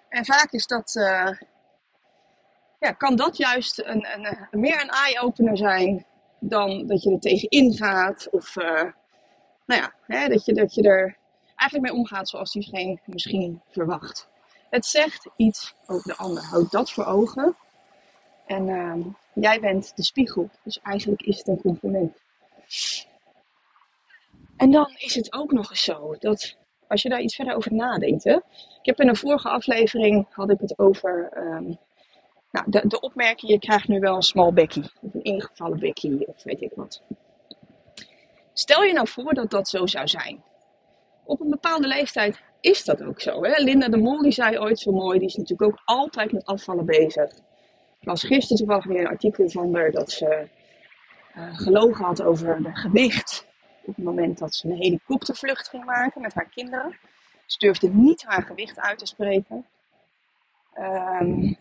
En 0.10 0.26
vaak 0.26 0.52
is 0.52 0.68
dat, 0.68 0.96
uh, 0.96 1.32
ja, 2.82 2.92
kan 2.92 3.16
dat 3.16 3.38
juist 3.38 3.80
een, 3.80 4.08
een, 4.14 4.48
meer 4.52 4.82
een 4.82 4.90
eye-opener 4.90 5.58
zijn 5.58 6.06
dan 6.40 6.88
dat 6.88 7.04
je 7.04 7.12
er 7.12 7.20
tegenin 7.20 7.74
gaat. 7.74 8.28
Of 8.32 8.56
uh, 8.56 8.84
nou 9.66 9.82
ja, 9.82 9.94
hè, 10.08 10.28
dat, 10.28 10.46
je, 10.46 10.54
dat 10.54 10.74
je 10.74 10.82
er 10.82 11.18
eigenlijk 11.56 11.92
mee 11.92 12.02
omgaat 12.02 12.30
zoals 12.30 12.52
diegene 12.52 13.00
misschien 13.06 13.62
verwacht. 13.70 14.30
Het 14.70 14.86
zegt 14.86 15.30
iets 15.36 15.76
over 15.86 16.08
de 16.08 16.18
ander. 16.18 16.44
Houd 16.44 16.72
dat 16.72 16.92
voor 16.92 17.06
ogen. 17.06 17.56
En 18.46 18.68
uh, 18.68 19.06
jij 19.34 19.60
bent 19.60 19.96
de 19.96 20.04
spiegel. 20.04 20.50
Dus 20.64 20.80
eigenlijk 20.84 21.22
is 21.22 21.38
het 21.38 21.48
een 21.48 21.62
compliment. 21.62 22.18
En 24.58 24.72
dan 24.72 24.96
is 24.98 25.16
het 25.16 25.34
ook 25.34 25.52
nog 25.52 25.70
eens 25.70 25.84
zo 25.84 26.16
dat 26.20 26.58
als 26.88 27.02
je 27.02 27.10
daar 27.10 27.22
iets 27.22 27.36
verder 27.36 27.56
over 27.56 27.74
nadenkt. 27.74 28.24
Hè? 28.24 28.36
Ik 28.36 28.86
heb 28.86 29.00
in 29.00 29.08
een 29.08 29.16
vorige 29.16 29.50
aflevering 29.50 30.28
had 30.30 30.50
ik 30.50 30.60
het 30.60 30.80
over 30.80 31.32
um, 31.38 31.78
nou, 32.52 32.66
de, 32.70 32.88
de 32.88 33.00
opmerking: 33.00 33.52
je 33.52 33.60
krijgt 33.60 33.88
nu 33.88 34.00
wel 34.00 34.16
een 34.16 34.22
small 34.22 34.54
bekkie. 34.54 34.92
Of 35.02 35.14
een 35.14 35.24
ingevallen 35.24 35.80
bekkie, 35.80 36.28
of 36.28 36.44
weet 36.44 36.62
ik 36.62 36.72
wat. 36.76 37.02
Stel 38.54 38.84
je 38.84 38.94
nou 38.94 39.08
voor 39.08 39.34
dat 39.34 39.50
dat 39.50 39.68
zo 39.68 39.86
zou 39.86 40.08
zijn. 40.08 40.44
Op 41.24 41.40
een 41.40 41.50
bepaalde 41.50 41.88
leeftijd 41.88 42.42
is 42.62 42.84
dat 42.84 43.04
ook 43.04 43.22
zo. 43.22 43.44
Hè? 43.44 43.64
Linda 43.64 43.88
de 43.88 43.98
Mol 43.98 44.22
die 44.22 44.32
zei 44.32 44.60
ooit 44.60 44.80
zo 44.80 44.92
mooi, 44.92 45.20
die 45.20 45.28
is 45.28 45.36
natuurlijk 45.36 45.72
ook 45.72 45.82
altijd 45.86 46.32
met 46.32 46.46
afvallen 46.46 46.86
bezig. 46.86 47.32
Ik 48.00 48.08
las 48.08 48.24
gisteren 48.24 48.58
toevallig 48.58 48.86
weer 48.86 49.00
een 49.00 49.08
artikel 49.08 49.50
van 49.50 49.76
haar 49.76 49.92
dat 49.92 50.12
ze 50.12 50.48
uh, 51.36 51.58
gelogen 51.58 52.06
had 52.06 52.22
over 52.22 52.64
de 52.64 52.76
gewicht. 52.76 53.48
Op 53.82 53.96
het 53.96 54.06
moment 54.06 54.38
dat 54.38 54.56
ze 54.56 54.68
een 54.68 54.78
helikoptervlucht 54.78 55.70
ging 55.70 55.86
maken 55.86 56.22
met 56.22 56.34
haar 56.34 56.50
kinderen. 56.50 56.98
Ze 57.46 57.58
durfde 57.58 57.90
niet 57.90 58.24
haar 58.24 58.44
gewicht 58.44 58.80
uit 58.80 58.98
te 58.98 59.06
spreken. 59.06 59.66
Um, 60.78 61.58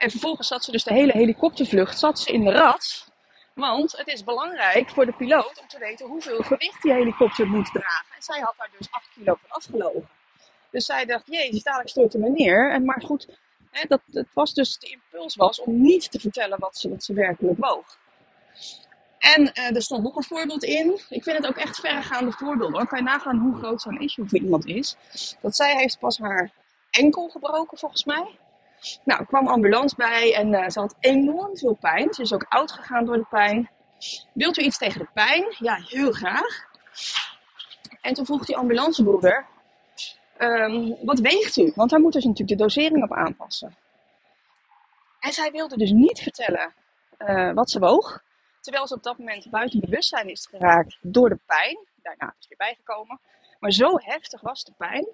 en 0.00 0.10
vervolgens 0.10 0.48
zat 0.48 0.64
ze 0.64 0.70
dus 0.70 0.84
de 0.84 0.92
hele 0.92 1.12
helikoptervlucht 1.12 1.98
zat 1.98 2.18
ze 2.18 2.32
in 2.32 2.44
de 2.44 2.50
rat. 2.50 3.08
Want 3.54 3.96
het 3.96 4.06
is 4.06 4.24
belangrijk 4.24 4.90
voor 4.90 5.06
de 5.06 5.12
piloot 5.12 5.60
om 5.60 5.68
te 5.68 5.78
weten 5.78 6.06
hoeveel 6.06 6.42
gewicht 6.42 6.82
die 6.82 6.92
helikopter 6.92 7.46
moet 7.46 7.72
dragen. 7.72 8.14
En 8.16 8.22
zij 8.22 8.40
had 8.40 8.54
daar 8.56 8.70
dus 8.78 8.90
8 8.90 9.08
kilo 9.14 9.34
van 9.40 9.50
afgelogen. 9.50 10.08
Dus 10.70 10.84
zij 10.86 11.04
dacht, 11.04 11.26
jezus, 11.26 11.62
dadelijk 11.62 11.88
stort 11.88 12.14
er 12.14 12.30
neer. 12.30 12.72
En 12.72 12.84
maar 12.84 13.02
goed, 13.02 13.28
hè, 13.70 13.84
dat, 13.88 14.00
dat 14.06 14.26
was 14.32 14.54
dus 14.54 14.78
de 14.78 14.86
impuls 14.86 15.36
was 15.36 15.60
om 15.60 15.82
niet 15.82 16.10
te 16.10 16.20
vertellen 16.20 16.58
wat 16.58 16.76
ze, 16.76 16.88
wat 16.88 17.04
ze 17.04 17.14
werkelijk 17.14 17.58
woog. 17.58 17.98
En 19.18 19.42
uh, 19.42 19.74
er 19.74 19.82
stond 19.82 20.02
nog 20.02 20.16
een 20.16 20.24
voorbeeld 20.24 20.64
in. 20.64 21.00
Ik 21.08 21.22
vind 21.22 21.36
het 21.36 21.46
ook 21.46 21.56
echt 21.56 21.80
verregaande 21.80 22.32
voorbeelden 22.32 22.76
hoor. 22.76 22.86
Kan 22.86 22.98
je 22.98 23.04
nagaan 23.04 23.38
hoe 23.38 23.56
groot 23.56 23.82
zo'n 23.82 24.00
issue 24.00 24.28
voor 24.28 24.38
iemand 24.38 24.66
is. 24.66 24.96
Dat 25.40 25.56
zij 25.56 25.76
heeft 25.76 25.98
pas 25.98 26.18
haar 26.18 26.50
enkel 26.90 27.28
gebroken 27.28 27.78
volgens 27.78 28.04
mij. 28.04 28.38
Nou, 29.04 29.24
kwam 29.24 29.48
ambulance 29.48 29.96
bij 29.96 30.34
en 30.34 30.52
uh, 30.52 30.68
ze 30.68 30.80
had 30.80 30.96
enorm 31.00 31.56
veel 31.56 31.74
pijn. 31.74 32.14
Ze 32.14 32.22
is 32.22 32.32
ook 32.32 32.46
oud 32.48 32.72
gegaan 32.72 33.04
door 33.04 33.16
de 33.16 33.26
pijn. 33.30 33.70
Wilt 34.32 34.58
u 34.58 34.62
iets 34.62 34.78
tegen 34.78 35.00
de 35.00 35.08
pijn? 35.14 35.54
Ja, 35.58 35.74
heel 35.74 36.12
graag. 36.12 36.68
En 38.00 38.14
toen 38.14 38.26
vroeg 38.26 38.44
die 38.44 38.56
ambulancebroeder, 38.56 39.46
um, 40.38 40.96
wat 41.02 41.18
weegt 41.18 41.56
u? 41.56 41.72
Want 41.74 41.90
daar 41.90 42.00
moeten 42.00 42.20
ze 42.20 42.28
natuurlijk 42.28 42.58
de 42.58 42.64
dosering 42.64 43.02
op 43.02 43.12
aanpassen. 43.12 43.76
En 45.20 45.32
zij 45.32 45.50
wilde 45.50 45.76
dus 45.76 45.90
niet 45.90 46.20
vertellen 46.20 46.74
uh, 47.18 47.52
wat 47.52 47.70
ze 47.70 47.78
woog. 47.78 48.22
Terwijl 48.60 48.86
ze 48.86 48.94
op 48.94 49.02
dat 49.02 49.18
moment 49.18 49.50
buiten 49.50 49.80
bewustzijn 49.80 50.28
is 50.28 50.46
geraakt 50.46 50.98
door 51.00 51.28
de 51.28 51.38
pijn. 51.46 51.78
Daarna 52.02 52.34
is 52.38 52.48
weer 52.48 52.58
bijgekomen. 52.58 53.20
Maar 53.58 53.72
zo 53.72 53.98
heftig 53.98 54.40
was 54.40 54.64
de 54.64 54.72
pijn. 54.76 55.06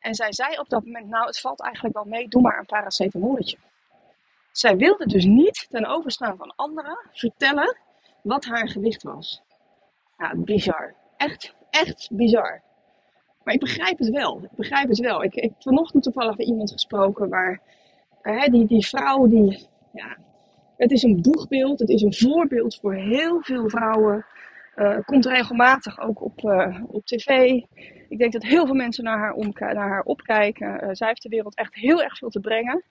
En 0.00 0.14
zij 0.14 0.32
zei 0.32 0.58
op 0.58 0.68
dat 0.68 0.84
moment, 0.84 1.08
nou 1.08 1.26
het 1.26 1.40
valt 1.40 1.60
eigenlijk 1.60 1.94
wel 1.94 2.04
mee, 2.04 2.28
doe 2.28 2.42
maar 2.42 2.58
een 2.58 2.66
paracetamolletje. 2.66 3.56
Zij 4.52 4.76
wilde 4.76 5.06
dus 5.06 5.24
niet 5.24 5.66
ten 5.70 5.86
overstaan 5.86 6.36
van 6.36 6.52
anderen 6.56 6.98
vertellen 7.12 7.76
wat 8.22 8.44
haar 8.44 8.68
gewicht 8.68 9.02
was. 9.02 9.42
Ja, 10.18 10.34
bizar. 10.36 10.94
Echt, 11.16 11.54
echt 11.70 12.08
bizar. 12.12 12.62
Maar 13.44 13.54
ik 13.54 13.60
begrijp 13.60 13.98
het 13.98 14.08
wel. 14.08 14.40
Ik 14.42 14.50
begrijp 14.50 14.88
het 14.88 14.98
wel. 14.98 15.22
Ik, 15.22 15.34
heb 15.34 15.52
vanochtend 15.58 16.02
toevallig 16.02 16.36
met 16.36 16.46
iemand 16.46 16.72
gesproken 16.72 17.28
waar 17.28 17.60
uh, 18.22 18.44
die, 18.44 18.66
die 18.66 18.86
vrouw 18.86 19.26
die, 19.26 19.68
ja, 19.92 20.16
het 20.76 20.90
is 20.90 21.02
een 21.02 21.22
boegbeeld, 21.22 21.78
het 21.78 21.88
is 21.88 22.02
een 22.02 22.14
voorbeeld 22.14 22.76
voor 22.76 22.94
heel 22.94 23.42
veel 23.42 23.68
vrouwen. 23.68 24.26
Uh, 24.80 24.98
komt 25.04 25.26
regelmatig 25.26 26.00
ook 26.00 26.22
op, 26.22 26.40
uh, 26.44 26.84
op 26.86 27.06
tv. 27.06 27.28
Ik 28.08 28.18
denk 28.18 28.32
dat 28.32 28.42
heel 28.42 28.66
veel 28.66 28.74
mensen 28.74 29.04
naar 29.04 29.18
haar, 29.18 29.34
naar 29.58 29.88
haar 29.88 30.02
opkijken. 30.02 30.96
zij 30.96 31.08
heeft 31.08 31.22
de 31.22 31.28
wereld 31.28 31.54
echt 31.54 31.74
heel 31.74 32.02
erg 32.02 32.18
veel 32.18 32.30
te 32.30 32.40
brengen. 32.40 32.84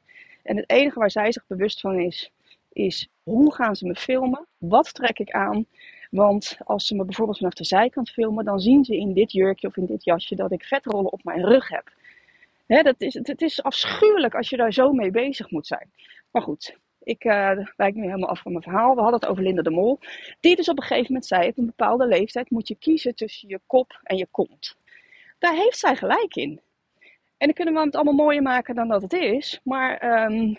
En 0.44 0.58
het 0.58 0.70
enige 0.70 1.00
waar 1.00 1.12
zij 1.12 1.32
zich 1.32 1.48
bewust 1.48 1.80
van 1.80 2.00
is, 2.00 2.32
is 2.74 3.10
hoe 3.24 3.54
gaan 3.54 3.76
ze 3.76 3.86
me 3.86 3.96
filmen? 3.96 4.48
Wat 4.58 4.94
trek 4.94 5.20
ik 5.20 5.32
aan? 5.32 5.66
Want 6.10 6.58
als 6.64 6.88
ze 6.88 6.96
me 6.96 7.06
bijvoorbeeld 7.06 7.38
vanaf 7.38 7.54
de 7.54 7.64
zijkant 7.64 8.10
filmen, 8.10 8.46
dan 8.46 8.60
zien 8.60 8.84
ze 8.84 8.98
in 8.98 9.14
dit 9.14 9.32
jurkje 9.32 9.68
of 9.68 9.78
in 9.78 9.86
dit 9.86 10.04
jasje 10.04 10.36
dat 10.36 10.52
ik 10.52 10.64
vetrollen 10.64 11.12
op 11.12 11.24
mijn 11.24 11.46
rug 11.46 11.70
heb. 11.70 11.94
dat 12.68 13.02
is, 13.02 13.14
het 13.14 13.42
is 13.42 13.64
afschuwelijk 13.64 14.36
als 14.36 14.50
je 14.50 14.58
daar 14.58 14.74
zo 14.74 14.92
mee 14.92 15.12
bezig 15.12 15.52
moet 15.52 15.68
zijn. 15.68 15.92
Maar 16.32 16.42
goed, 16.42 16.78
ik 17.10 17.24
uh, 17.24 17.52
wijk 17.76 17.96
nu 17.96 18.04
helemaal 18.04 18.30
af 18.30 18.42
van 18.42 18.52
mijn 18.52 18.64
verhaal. 18.64 18.96
We 18.96 19.02
hadden 19.02 19.20
het 19.20 19.30
over 19.30 19.44
Linda 19.44 19.62
de 19.62 19.70
Mol. 19.70 20.00
Die 20.40 20.56
dus 20.56 20.70
op 20.70 20.78
een 20.78 20.84
gegeven 20.84 21.06
moment 21.08 21.26
zei: 21.26 21.48
op 21.48 21.58
een 21.58 21.66
bepaalde 21.66 22.08
leeftijd 22.08 22.50
moet 22.50 22.68
je 22.68 22.76
kiezen 22.76 23.16
tussen 23.16 23.50
je 23.50 23.60
kop 23.66 24.00
en 24.04 24.18
je 24.18 24.28
kont. 24.32 24.78
Daar 25.40 25.56
heeft 25.56 25.78
zij 25.78 25.96
gelijk 25.96 26.36
in. 26.36 26.62
En 27.38 27.48
dan 27.48 27.54
kunnen 27.54 27.74
we 27.74 27.80
het 27.80 27.96
allemaal 27.96 28.14
mooier 28.26 28.42
maken 28.42 28.76
dan 28.76 28.88
dat 28.88 29.02
het 29.02 29.14
is. 29.14 29.60
Maar 29.64 30.24
um, 30.24 30.58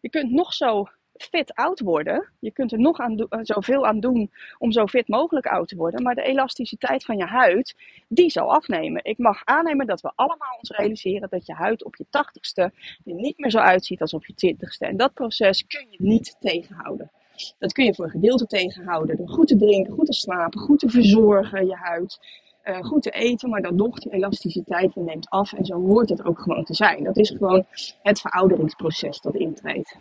je 0.00 0.10
kunt 0.10 0.30
nog 0.30 0.52
zo 0.54 0.88
fit 1.22 1.54
oud 1.54 1.80
worden. 1.80 2.28
Je 2.38 2.50
kunt 2.50 2.72
er 2.72 2.78
nog 2.78 2.98
aan 2.98 3.18
eh, 3.18 3.38
zoveel 3.42 3.86
aan 3.86 4.00
doen 4.00 4.30
om 4.58 4.72
zo 4.72 4.86
fit 4.86 5.08
mogelijk 5.08 5.46
oud 5.46 5.68
te 5.68 5.76
worden. 5.76 6.02
Maar 6.02 6.14
de 6.14 6.22
elasticiteit 6.22 7.04
van 7.04 7.16
je 7.16 7.24
huid, 7.24 7.74
die 8.08 8.30
zal 8.30 8.52
afnemen. 8.52 9.04
Ik 9.04 9.18
mag 9.18 9.44
aannemen 9.44 9.86
dat 9.86 10.00
we 10.00 10.12
allemaal 10.14 10.56
ons 10.58 10.70
realiseren 10.70 11.28
dat 11.30 11.46
je 11.46 11.52
huid 11.52 11.84
op 11.84 11.96
je 11.96 12.06
tachtigste 12.10 12.62
er 12.62 13.14
niet 13.14 13.38
meer 13.38 13.50
zo 13.50 13.58
uitziet 13.58 14.00
als 14.00 14.14
op 14.14 14.26
je 14.26 14.34
twintigste. 14.34 14.86
En 14.86 14.96
dat 14.96 15.14
proces 15.14 15.66
kun 15.66 15.86
je 15.90 15.96
niet 15.98 16.36
tegenhouden. 16.40 17.10
Dat 17.58 17.72
kun 17.72 17.84
je 17.84 17.94
voor 17.94 18.04
een 18.04 18.10
gedeelte 18.10 18.46
tegenhouden 18.46 19.16
door 19.16 19.28
goed 19.28 19.48
te 19.48 19.56
drinken, 19.56 19.92
goed 19.92 20.06
te 20.06 20.12
slapen, 20.12 20.60
goed 20.60 20.78
te 20.78 20.88
verzorgen 20.88 21.66
je 21.66 21.74
huid. 21.74 22.18
Uh, 22.64 22.84
goed 22.84 23.02
te 23.02 23.10
eten, 23.10 23.50
maar 23.50 23.62
dan 23.62 23.74
nog 23.74 23.98
die 23.98 24.12
elasticiteit 24.12 24.94
neemt 24.94 25.28
af. 25.28 25.52
En 25.52 25.64
zo 25.64 25.74
hoort 25.74 26.08
het 26.08 26.24
ook 26.24 26.40
gewoon 26.40 26.64
te 26.64 26.74
zijn. 26.74 27.04
Dat 27.04 27.16
is 27.16 27.30
gewoon 27.30 27.66
het 28.02 28.20
verouderingsproces 28.20 29.20
dat 29.20 29.34
intreedt. 29.34 29.98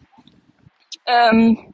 Um, 1.10 1.74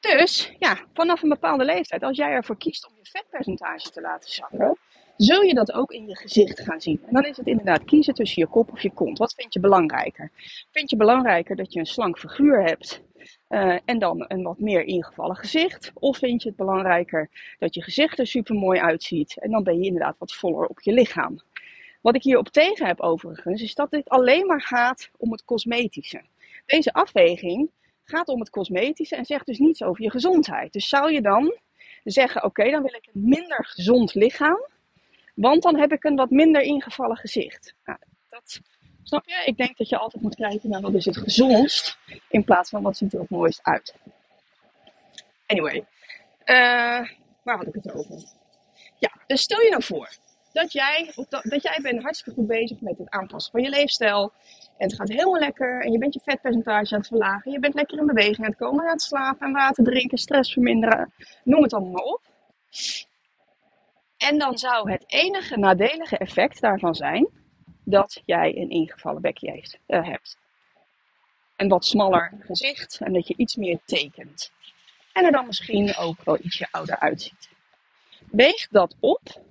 dus 0.00 0.52
ja, 0.58 0.78
vanaf 0.92 1.22
een 1.22 1.28
bepaalde 1.28 1.64
leeftijd, 1.64 2.02
als 2.02 2.16
jij 2.16 2.30
ervoor 2.30 2.56
kiest 2.56 2.86
om 2.86 2.92
je 2.96 3.10
vetpercentage 3.10 3.90
te 3.90 4.00
laten 4.00 4.30
zakken, 4.30 4.78
zul 5.16 5.42
je 5.42 5.54
dat 5.54 5.72
ook 5.72 5.92
in 5.92 6.08
je 6.08 6.16
gezicht 6.16 6.60
gaan 6.60 6.80
zien. 6.80 7.00
En 7.06 7.14
dan 7.14 7.24
is 7.24 7.36
het 7.36 7.46
inderdaad 7.46 7.84
kiezen 7.84 8.14
tussen 8.14 8.42
je 8.42 8.48
kop 8.48 8.72
of 8.72 8.82
je 8.82 8.92
kont. 8.92 9.18
Wat 9.18 9.34
vind 9.34 9.52
je 9.54 9.60
belangrijker? 9.60 10.30
Vind 10.70 10.90
je 10.90 10.96
belangrijker 10.96 11.56
dat 11.56 11.72
je 11.72 11.78
een 11.78 11.86
slank 11.86 12.18
figuur 12.18 12.62
hebt 12.62 13.02
uh, 13.48 13.78
en 13.84 13.98
dan 13.98 14.24
een 14.28 14.42
wat 14.42 14.58
meer 14.58 14.84
ingevallen 14.84 15.36
gezicht? 15.36 15.90
Of 15.94 16.18
vind 16.18 16.42
je 16.42 16.48
het 16.48 16.58
belangrijker 16.58 17.30
dat 17.58 17.74
je 17.74 17.82
gezicht 17.82 18.18
er 18.18 18.26
super 18.26 18.54
mooi 18.54 18.80
uitziet 18.80 19.40
en 19.40 19.50
dan 19.50 19.62
ben 19.62 19.78
je 19.78 19.86
inderdaad 19.86 20.18
wat 20.18 20.34
voller 20.34 20.66
op 20.66 20.80
je 20.80 20.92
lichaam? 20.92 21.40
Wat 22.00 22.14
ik 22.14 22.22
hierop 22.22 22.48
tegen 22.48 22.86
heb 22.86 23.00
overigens, 23.00 23.62
is 23.62 23.74
dat 23.74 23.90
dit 23.90 24.08
alleen 24.08 24.46
maar 24.46 24.62
gaat 24.62 25.10
om 25.16 25.32
het 25.32 25.44
cosmetische. 25.44 26.22
Deze 26.66 26.92
afweging 26.92 27.70
gaat 28.08 28.28
om 28.28 28.40
het 28.40 28.50
cosmetische 28.50 29.16
en 29.16 29.24
zegt 29.24 29.46
dus 29.46 29.58
niets 29.58 29.82
over 29.82 30.02
je 30.02 30.10
gezondheid. 30.10 30.72
Dus 30.72 30.88
zou 30.88 31.12
je 31.12 31.20
dan 31.20 31.58
zeggen: 32.04 32.44
Oké, 32.44 32.70
dan 32.70 32.82
wil 32.82 32.94
ik 32.94 33.08
een 33.12 33.28
minder 33.28 33.64
gezond 33.64 34.14
lichaam, 34.14 34.66
want 35.34 35.62
dan 35.62 35.78
heb 35.78 35.92
ik 35.92 36.04
een 36.04 36.16
wat 36.16 36.30
minder 36.30 36.62
ingevallen 36.62 37.16
gezicht. 37.16 37.74
Nou, 37.84 37.98
dat 38.28 38.60
snap 39.02 39.26
je? 39.26 39.42
Ik 39.44 39.56
denk 39.56 39.76
dat 39.76 39.88
je 39.88 39.98
altijd 39.98 40.22
moet 40.22 40.34
kijken 40.34 40.70
naar 40.70 40.80
wat 40.80 40.94
is 40.94 41.04
het 41.04 41.16
gezondst 41.16 41.98
in 42.28 42.44
plaats 42.44 42.70
van 42.70 42.82
wat 42.82 42.96
ziet 42.96 43.12
er 43.12 43.20
het 43.20 43.30
mooist 43.30 43.60
uit. 43.62 43.94
Anyway, 45.46 45.76
uh, 46.44 47.08
waar 47.42 47.56
had 47.56 47.66
ik 47.66 47.74
het 47.74 47.92
over? 47.92 48.24
Ja, 48.98 49.12
dus 49.26 49.42
stel 49.42 49.60
je 49.60 49.70
nou 49.70 49.82
voor 49.82 50.08
dat 50.56 50.72
jij, 50.72 51.12
dat, 51.28 51.42
dat 51.42 51.62
jij 51.62 51.78
bent 51.82 52.02
hartstikke 52.02 52.38
goed 52.38 52.48
bezig 52.48 52.80
met 52.80 52.98
het 52.98 53.10
aanpassen 53.10 53.52
van 53.52 53.62
je 53.62 53.68
leefstijl. 53.68 54.32
En 54.76 54.86
het 54.86 54.94
gaat 54.94 55.08
helemaal 55.08 55.38
lekker. 55.38 55.82
En 55.82 55.92
je 55.92 55.98
bent 55.98 56.14
je 56.14 56.20
vetpercentage 56.24 56.94
aan 56.94 56.98
het 56.98 57.08
verlagen. 57.08 57.52
Je 57.52 57.58
bent 57.58 57.74
lekker 57.74 57.98
in 57.98 58.06
beweging 58.06 58.38
aan 58.38 58.50
het 58.50 58.56
komen. 58.56 58.84
Aan 58.84 58.90
het 58.90 59.02
slapen 59.02 59.46
en 59.46 59.52
water 59.52 59.84
drinken, 59.84 60.18
stress 60.18 60.52
verminderen. 60.52 61.12
Noem 61.44 61.62
het 61.62 61.72
allemaal 61.72 62.04
op. 62.04 62.20
En 64.16 64.38
dan 64.38 64.58
zou 64.58 64.90
het 64.90 65.04
enige 65.06 65.58
nadelige 65.58 66.18
effect 66.18 66.60
daarvan 66.60 66.94
zijn 66.94 67.28
dat 67.84 68.22
jij 68.24 68.56
een 68.56 68.70
ingevallen 68.70 69.22
bekje 69.22 69.78
uh, 69.86 70.04
hebt. 70.04 70.38
Een 71.56 71.68
wat 71.68 71.84
smaller 71.84 72.32
gezicht 72.40 73.00
en 73.00 73.12
dat 73.12 73.28
je 73.28 73.34
iets 73.36 73.56
meer 73.56 73.78
tekent. 73.84 74.52
En 75.12 75.24
er 75.24 75.32
dan 75.32 75.46
misschien 75.46 75.96
ook 75.96 76.24
wel 76.24 76.38
ietsje 76.42 76.68
ouder 76.70 76.98
uitziet. 76.98 77.48
Weeg 78.30 78.68
dat 78.68 78.94
op 79.00 79.44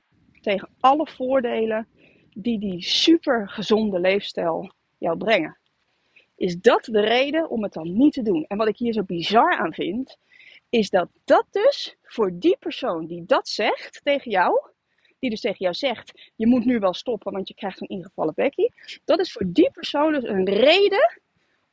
tegen 0.46 0.70
alle 0.80 1.08
voordelen 1.08 1.88
die 2.34 2.60
die 2.60 2.82
super 2.82 3.50
gezonde 3.50 4.00
leefstijl 4.00 4.72
jou 4.98 5.18
brengen. 5.18 5.58
Is 6.36 6.60
dat 6.60 6.84
de 6.84 7.00
reden 7.00 7.50
om 7.50 7.64
het 7.64 7.74
dan 7.74 7.98
niet 7.98 8.14
te 8.14 8.22
doen? 8.22 8.46
En 8.48 8.58
wat 8.58 8.68
ik 8.68 8.78
hier 8.78 8.94
zo 8.94 9.04
bizar 9.04 9.58
aan 9.58 9.74
vind, 9.74 10.18
is 10.70 10.90
dat 10.90 11.10
dat 11.24 11.46
dus 11.52 11.98
voor 12.04 12.32
die 12.34 12.58
persoon 12.60 13.06
die 13.06 13.26
dat 13.26 13.48
zegt 13.48 14.02
tegen 14.04 14.32
jou, 14.32 14.70
die 15.20 15.30
dus 15.30 15.42
tegen 15.42 15.60
jou 15.60 15.74
zegt, 15.74 16.32
je 16.36 16.48
moet 16.48 16.66
nu 16.66 16.80
wel 16.80 16.94
stoppen, 16.94 17.32
want 17.32 17.48
je 17.48 17.54
krijgt 17.54 17.82
een 17.82 17.88
ingevallen 17.88 18.34
bekkie. 18.34 18.74
Dat 19.06 19.20
is 19.20 19.32
voor 19.32 19.46
die 19.48 19.72
persoon 19.72 20.14
dus 20.14 20.24
een 20.24 20.50
reden 20.50 21.22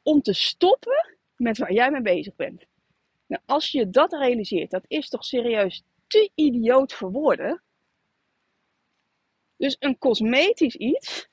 om 0.02 0.22
te 0.22 0.32
stoppen 0.32 1.16
met 1.36 1.58
waar 1.58 1.72
jij 1.72 1.90
mee 1.90 2.02
bezig 2.02 2.36
bent. 2.36 2.64
Nou, 3.26 3.42
als 3.46 3.70
je 3.70 3.90
dat 3.90 4.12
realiseert, 4.12 4.70
dat 4.70 4.84
is 4.86 5.08
toch 5.08 5.24
serieus 5.24 5.82
te 6.06 6.30
idioot 6.34 6.92
voor 6.92 7.10
woorden. 7.10 7.62
Dus 9.62 9.76
een 9.78 9.98
cosmetisch 9.98 10.76
iets 10.76 11.28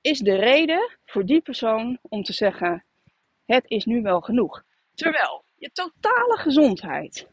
is 0.00 0.18
de 0.18 0.34
reden 0.34 0.98
voor 1.04 1.26
die 1.26 1.40
persoon 1.40 1.98
om 2.02 2.22
te 2.22 2.32
zeggen: 2.32 2.84
het 3.44 3.64
is 3.66 3.84
nu 3.84 4.02
wel 4.02 4.20
genoeg. 4.20 4.62
Terwijl 4.94 5.44
je 5.56 5.70
totale 5.72 6.36
gezondheid, 6.38 7.26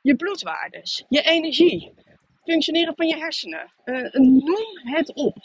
je 0.00 0.16
bloedwaardes, 0.16 1.04
je 1.08 1.22
energie, 1.22 1.94
functioneren 2.44 2.94
van 2.96 3.06
je 3.06 3.16
hersenen, 3.16 3.72
uh, 3.84 4.12
noem 4.12 4.78
het 4.82 5.14
op. 5.14 5.36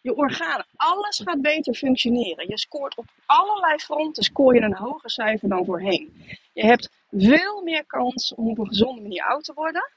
Je 0.00 0.16
organen, 0.16 0.66
alles 0.74 1.20
gaat 1.24 1.40
beter 1.40 1.74
functioneren. 1.74 2.48
Je 2.48 2.58
scoort 2.58 2.96
op 2.96 3.06
allerlei 3.26 3.78
fronten, 3.78 4.22
scoor 4.22 4.54
je 4.54 4.60
een 4.60 4.76
hoger 4.76 5.10
cijfer 5.10 5.48
dan 5.48 5.64
voorheen. 5.64 6.12
Je 6.52 6.66
hebt 6.66 6.90
veel 7.10 7.62
meer 7.62 7.86
kans 7.86 8.34
om 8.34 8.50
op 8.50 8.58
een 8.58 8.68
gezonde 8.68 9.00
manier 9.00 9.24
oud 9.24 9.44
te 9.44 9.52
worden. 9.54 9.90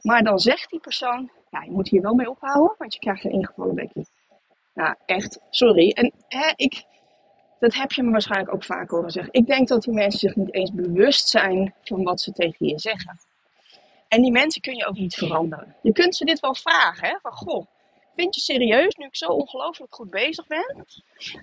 Maar 0.00 0.22
dan 0.22 0.38
zegt 0.38 0.70
die 0.70 0.80
persoon, 0.80 1.30
ja, 1.50 1.62
je 1.62 1.70
moet 1.70 1.88
hier 1.88 2.02
wel 2.02 2.14
mee 2.14 2.30
ophouden, 2.30 2.74
want 2.78 2.94
je 2.94 3.00
krijgt 3.00 3.24
een 3.24 3.32
ingevallen 3.32 3.74
bekje. 3.74 4.04
Nou, 4.74 4.94
echt, 5.06 5.40
sorry. 5.50 5.90
En 5.90 6.12
hè, 6.28 6.52
ik, 6.56 6.84
dat 7.58 7.74
heb 7.74 7.92
je 7.92 8.02
me 8.02 8.10
waarschijnlijk 8.10 8.54
ook 8.54 8.64
vaak 8.64 8.90
horen 8.90 9.10
zeggen. 9.10 9.32
Ik 9.32 9.46
denk 9.46 9.68
dat 9.68 9.82
die 9.82 9.94
mensen 9.94 10.18
zich 10.18 10.36
niet 10.36 10.54
eens 10.54 10.72
bewust 10.72 11.28
zijn 11.28 11.74
van 11.82 12.02
wat 12.02 12.20
ze 12.20 12.32
tegen 12.32 12.66
je 12.66 12.78
zeggen. 12.78 13.18
En 14.08 14.22
die 14.22 14.32
mensen 14.32 14.60
kun 14.60 14.76
je 14.76 14.86
ook 14.86 14.96
niet 14.96 15.14
veranderen. 15.14 15.74
Je 15.82 15.92
kunt 15.92 16.16
ze 16.16 16.24
dit 16.24 16.40
wel 16.40 16.54
vragen, 16.54 17.08
hè? 17.08 17.16
Van, 17.22 17.32
goh, 17.32 17.66
vind 18.16 18.34
je 18.34 18.40
serieus, 18.40 18.94
nu 18.94 19.06
ik 19.06 19.16
zo 19.16 19.26
ongelooflijk 19.26 19.94
goed 19.94 20.10
bezig 20.10 20.46
ben, 20.46 20.86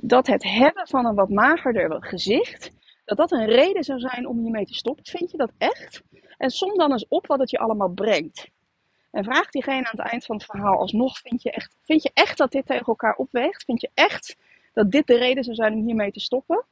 dat 0.01 0.27
het 0.27 0.43
hebben 0.43 0.87
van 0.87 1.05
een 1.05 1.15
wat 1.15 1.29
magerder 1.29 2.03
gezicht, 2.03 2.71
dat 3.05 3.17
dat 3.17 3.31
een 3.31 3.45
reden 3.45 3.83
zou 3.83 3.99
zijn 3.99 4.27
om 4.27 4.39
hiermee 4.39 4.65
te 4.65 4.73
stoppen? 4.73 5.05
Vind 5.05 5.31
je 5.31 5.37
dat 5.37 5.51
echt? 5.57 6.01
En 6.37 6.49
som 6.49 6.77
dan 6.77 6.91
eens 6.91 7.07
op 7.07 7.27
wat 7.27 7.39
het 7.39 7.49
je 7.49 7.57
allemaal 7.57 7.89
brengt. 7.89 8.47
En 9.15 9.23
vraag 9.23 9.49
diegene 9.49 9.77
aan 9.77 9.97
het 9.97 10.11
eind 10.11 10.25
van 10.25 10.35
het 10.35 10.45
verhaal 10.45 10.79
alsnog: 10.79 11.19
vind 11.19 11.41
je, 11.41 11.51
echt, 11.51 11.75
vind 11.81 12.03
je 12.03 12.11
echt 12.13 12.37
dat 12.37 12.51
dit 12.51 12.65
tegen 12.65 12.85
elkaar 12.85 13.15
opweegt? 13.15 13.63
Vind 13.63 13.81
je 13.81 13.89
echt 13.93 14.37
dat 14.73 14.91
dit 14.91 15.07
de 15.07 15.17
reden 15.17 15.43
zou 15.43 15.55
zijn 15.55 15.73
om 15.73 15.85
hiermee 15.85 16.11
te 16.11 16.19
stoppen? 16.19 16.65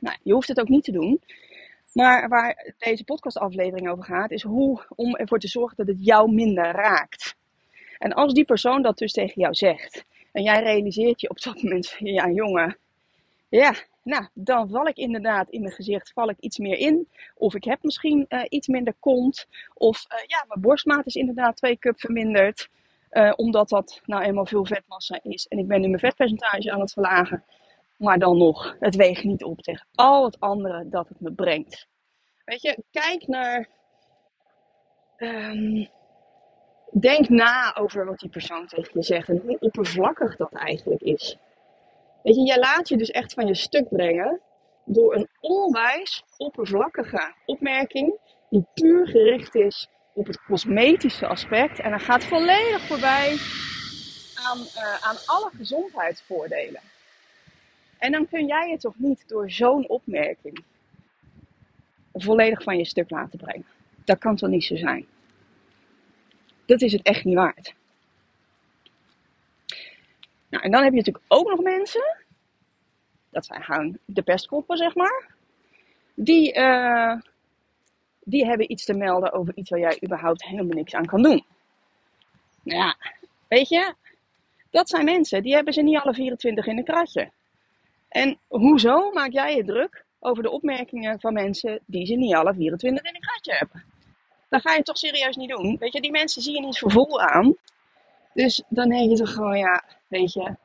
Nou, 0.00 0.16
je 0.22 0.32
hoeft 0.32 0.48
het 0.48 0.60
ook 0.60 0.68
niet 0.68 0.84
te 0.84 0.92
doen. 0.92 1.22
Maar 1.92 2.28
waar 2.28 2.74
deze 2.78 3.04
podcastaflevering 3.04 3.90
over 3.90 4.04
gaat, 4.04 4.30
is 4.30 4.42
hoe 4.42 4.86
om 4.88 5.16
ervoor 5.16 5.38
te 5.38 5.48
zorgen 5.48 5.76
dat 5.76 5.86
het 5.86 6.04
jou 6.04 6.32
minder 6.32 6.70
raakt. 6.70 7.36
En 7.98 8.12
als 8.12 8.32
die 8.32 8.44
persoon 8.44 8.82
dat 8.82 8.98
dus 8.98 9.12
tegen 9.12 9.40
jou 9.40 9.54
zegt, 9.54 10.04
en 10.32 10.42
jij 10.42 10.62
realiseert 10.62 11.20
je 11.20 11.30
op 11.30 11.40
dat 11.40 11.62
moment, 11.62 11.96
ja 11.98 12.30
jongen, 12.30 12.78
ja, 13.48 13.74
nou, 14.06 14.26
dan 14.34 14.68
val 14.68 14.86
ik 14.86 14.96
inderdaad 14.96 15.50
in 15.50 15.60
mijn 15.60 15.72
gezicht 15.72 16.12
val 16.12 16.28
ik 16.28 16.38
iets 16.38 16.58
meer 16.58 16.78
in. 16.78 17.08
Of 17.34 17.54
ik 17.54 17.64
heb 17.64 17.82
misschien 17.82 18.26
uh, 18.28 18.42
iets 18.48 18.66
minder 18.66 18.94
kont. 19.00 19.46
Of 19.74 20.06
uh, 20.12 20.18
ja, 20.26 20.44
mijn 20.48 20.60
borstmaat 20.60 21.06
is 21.06 21.14
inderdaad 21.14 21.56
twee 21.56 21.78
cup 21.78 22.00
verminderd. 22.00 22.68
Uh, 23.10 23.32
omdat 23.36 23.68
dat 23.68 24.00
nou 24.04 24.22
eenmaal 24.22 24.46
veel 24.46 24.66
vetmassa 24.66 25.20
is. 25.22 25.46
En 25.46 25.58
ik 25.58 25.66
ben 25.66 25.80
nu 25.80 25.86
mijn 25.86 25.98
vetpercentage 25.98 26.72
aan 26.72 26.80
het 26.80 26.92
verlagen. 26.92 27.44
Maar 27.96 28.18
dan 28.18 28.38
nog, 28.38 28.76
het 28.80 28.96
weegt 28.96 29.24
niet 29.24 29.44
op 29.44 29.60
tegen 29.60 29.86
al 29.94 30.24
het 30.24 30.40
andere 30.40 30.88
dat 30.88 31.08
het 31.08 31.20
me 31.20 31.32
brengt. 31.32 31.86
Weet 32.44 32.62
je, 32.62 32.82
kijk 32.90 33.26
naar. 33.26 33.68
Um, 35.18 35.88
denk 36.90 37.28
na 37.28 37.76
over 37.76 38.06
wat 38.06 38.18
die 38.18 38.30
persoon 38.30 38.66
tegen 38.66 38.90
je 38.92 39.02
zegt 39.02 39.28
en 39.28 39.42
hoe 39.44 39.58
oppervlakkig 39.58 40.36
dat 40.36 40.52
eigenlijk 40.52 41.02
is. 41.02 41.38
Weet 42.26 42.34
je, 42.34 42.42
jij 42.42 42.58
laat 42.58 42.88
je 42.88 42.96
dus 42.96 43.10
echt 43.10 43.32
van 43.32 43.46
je 43.46 43.54
stuk 43.54 43.88
brengen 43.88 44.40
door 44.84 45.14
een 45.14 45.28
onwijs 45.40 46.24
oppervlakkige 46.36 47.34
opmerking 47.44 48.18
die 48.50 48.66
puur 48.74 49.06
gericht 49.08 49.54
is 49.54 49.88
op 50.14 50.26
het 50.26 50.42
cosmetische 50.42 51.26
aspect 51.26 51.80
en 51.80 51.90
dan 51.90 52.00
gaat 52.00 52.24
volledig 52.24 52.86
voorbij 52.86 53.36
aan, 54.34 54.58
uh, 54.58 55.06
aan 55.06 55.16
alle 55.26 55.50
gezondheidsvoordelen. 55.56 56.80
En 57.98 58.12
dan 58.12 58.28
kun 58.28 58.46
jij 58.46 58.68
je 58.70 58.78
toch 58.78 58.98
niet 58.98 59.28
door 59.28 59.50
zo'n 59.50 59.88
opmerking 59.88 60.64
volledig 62.12 62.62
van 62.62 62.76
je 62.76 62.84
stuk 62.84 63.10
laten 63.10 63.38
brengen. 63.38 63.66
Dat 64.04 64.18
kan 64.18 64.36
toch 64.36 64.50
niet 64.50 64.64
zo 64.64 64.76
zijn? 64.76 65.06
Dat 66.64 66.82
is 66.82 66.92
het 66.92 67.02
echt 67.02 67.24
niet 67.24 67.34
waard. 67.34 67.74
Nou, 70.56 70.68
en 70.68 70.74
dan 70.74 70.82
heb 70.82 70.92
je 70.92 70.98
natuurlijk 70.98 71.24
ook 71.28 71.48
nog 71.48 71.60
mensen, 71.60 72.16
dat 73.30 73.46
zijn 73.46 73.62
gewoon 73.62 73.98
de 74.04 74.22
pestkoppen, 74.22 74.76
zeg 74.76 74.94
maar, 74.94 75.34
die, 76.14 76.54
uh, 76.54 77.14
die 78.20 78.46
hebben 78.46 78.70
iets 78.70 78.84
te 78.84 78.94
melden 78.94 79.32
over 79.32 79.56
iets 79.56 79.70
waar 79.70 79.78
jij 79.78 79.98
überhaupt 80.04 80.44
helemaal 80.44 80.76
niks 80.76 80.94
aan 80.94 81.06
kan 81.06 81.22
doen. 81.22 81.44
Nou 82.62 82.78
ja, 82.78 82.96
weet 83.48 83.68
je, 83.68 83.94
dat 84.70 84.88
zijn 84.88 85.04
mensen, 85.04 85.42
die 85.42 85.54
hebben 85.54 85.72
ze 85.72 85.82
niet 85.82 85.98
alle 85.98 86.14
24 86.14 86.66
in 86.66 86.78
een 86.78 86.84
kratje. 86.84 87.30
En 88.08 88.38
hoezo 88.48 89.10
maak 89.10 89.32
jij 89.32 89.56
je 89.56 89.64
druk 89.64 90.04
over 90.18 90.42
de 90.42 90.50
opmerkingen 90.50 91.20
van 91.20 91.32
mensen 91.32 91.80
die 91.86 92.06
ze 92.06 92.14
niet 92.14 92.34
alle 92.34 92.54
24 92.54 93.04
in 93.04 93.14
een 93.14 93.20
kratje 93.20 93.52
hebben? 93.52 93.84
Dan 94.48 94.60
ga 94.60 94.74
je 94.74 94.82
toch 94.82 94.98
serieus 94.98 95.36
niet 95.36 95.50
doen. 95.50 95.76
Weet 95.78 95.92
je, 95.92 96.00
die 96.00 96.10
mensen 96.10 96.42
zie 96.42 96.54
je 96.54 96.60
niet 96.60 96.78
voor 96.78 96.90
vol 96.90 97.20
aan. 97.20 97.56
Dus 98.36 98.62
dan 98.68 98.88
denk 98.88 99.10
je 99.10 99.16
toch 99.16 99.32
gewoon, 99.32 99.58
ja, 99.58 99.84
weet 100.06 100.32
je, 100.32 100.56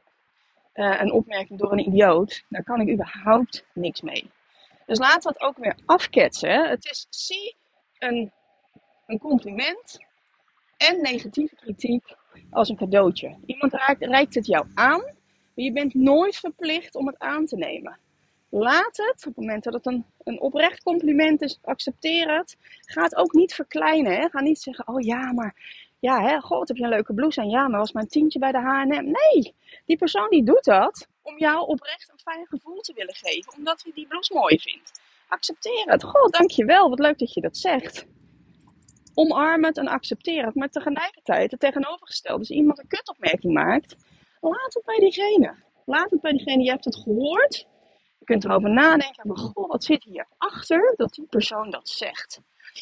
uh, 0.73 1.01
een 1.01 1.11
opmerking 1.11 1.59
door 1.59 1.71
een 1.71 1.87
idioot, 1.87 2.43
daar 2.49 2.63
kan 2.63 2.81
ik 2.81 2.89
überhaupt 2.89 3.65
niks 3.73 4.01
mee. 4.01 4.29
Dus 4.85 4.99
laat 4.99 5.23
dat 5.23 5.41
ook 5.41 5.57
weer 5.57 5.75
afketsen. 5.85 6.69
Het 6.69 6.85
is, 6.85 7.07
zie 7.09 7.55
een, 7.99 8.31
een 9.07 9.19
compliment 9.19 9.99
en 10.77 11.01
negatieve 11.01 11.55
kritiek 11.55 12.15
als 12.49 12.69
een 12.69 12.75
cadeautje. 12.75 13.37
Iemand 13.45 13.73
reikt, 13.73 14.05
reikt 14.05 14.35
het 14.35 14.45
jou 14.45 14.65
aan, 14.73 15.01
maar 15.01 15.65
je 15.65 15.71
bent 15.71 15.93
nooit 15.93 16.35
verplicht 16.35 16.95
om 16.95 17.07
het 17.07 17.19
aan 17.19 17.45
te 17.45 17.55
nemen. 17.55 17.99
Laat 18.49 18.97
het, 18.97 19.17
op 19.17 19.23
het 19.23 19.35
moment 19.35 19.63
dat 19.63 19.73
het 19.73 19.85
een, 19.85 20.05
een 20.23 20.41
oprecht 20.41 20.83
compliment 20.83 21.41
is, 21.41 21.59
accepteer 21.61 22.37
het. 22.37 22.57
Ga 22.81 23.03
het 23.03 23.15
ook 23.15 23.33
niet 23.33 23.53
verkleinen. 23.53 24.15
Hè? 24.15 24.29
Ga 24.29 24.41
niet 24.41 24.59
zeggen, 24.59 24.87
oh 24.87 25.01
ja, 25.01 25.31
maar 25.31 25.55
ja, 26.01 26.21
hè, 26.21 26.39
god, 26.39 26.67
heb 26.67 26.77
je 26.77 26.83
een 26.83 26.89
leuke 26.89 27.13
blouse 27.13 27.41
aan? 27.41 27.49
Ja, 27.49 27.67
maar 27.67 27.79
was 27.79 27.91
mijn 27.91 28.07
tientje 28.07 28.39
bij 28.39 28.51
de 28.51 28.57
H&M? 28.57 29.11
Nee, 29.11 29.55
die 29.85 29.97
persoon 29.97 30.29
die 30.29 30.43
doet 30.43 30.63
dat 30.63 31.07
om 31.21 31.37
jou 31.37 31.67
oprecht 31.67 32.09
een 32.11 32.19
fijn 32.19 32.47
gevoel 32.47 32.79
te 32.79 32.93
willen 32.93 33.15
geven, 33.15 33.53
omdat 33.57 33.81
hij 33.83 33.91
die 33.95 34.07
blouse 34.07 34.33
mooi 34.33 34.59
vindt. 34.59 35.01
Accepteer 35.27 35.83
het. 35.85 36.03
Goh, 36.03 36.29
dankjewel, 36.29 36.89
wat 36.89 36.99
leuk 36.99 37.17
dat 37.19 37.33
je 37.33 37.41
dat 37.41 37.57
zegt. 37.57 38.05
Omarm 39.13 39.63
het 39.63 39.77
en 39.77 39.87
accepteer 39.87 40.45
het, 40.45 40.55
maar 40.55 40.69
tegelijkertijd 40.69 41.51
het 41.51 41.59
tegenovergestelde. 41.59 42.39
Dus 42.39 42.49
iemand 42.49 42.79
een 42.79 42.87
kutopmerking 42.87 43.53
maakt, 43.53 43.95
laat 44.41 44.73
het 44.73 44.85
bij 44.85 44.99
diegene. 44.99 45.55
Laat 45.85 46.11
het 46.11 46.21
bij 46.21 46.31
diegene, 46.31 46.63
je 46.63 46.69
hebt 46.69 46.85
het 46.85 46.95
gehoord. 46.95 47.67
Je 48.19 48.25
kunt 48.25 48.43
erover 48.43 48.69
nadenken, 48.69 49.27
maar 49.27 49.37
goh, 49.37 49.69
wat 49.69 49.83
zit 49.83 50.03
hier 50.03 50.27
achter 50.37 50.93
dat 50.97 51.13
die 51.13 51.25
persoon 51.29 51.69
dat 51.69 51.89
zegt? 51.89 52.41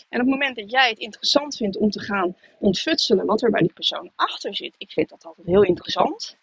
En 0.10 0.19
op 0.19 0.25
het 0.25 0.36
moment 0.36 0.56
dat 0.56 0.71
jij 0.71 0.89
het 0.89 0.99
interessant 0.99 1.56
vindt 1.56 1.78
om 1.78 1.89
te 1.89 1.99
gaan 1.99 2.36
ontfutselen 2.60 3.25
wat 3.25 3.41
er 3.41 3.52
bij 3.52 3.62
die 3.62 3.73
persoon 3.73 4.12
achter 4.15 4.56
zit, 4.56 4.73
ik 4.78 4.91
vind 4.91 5.10
dat 5.10 5.25
altijd 5.25 5.47
heel 5.47 5.63
interessant, 5.63 6.38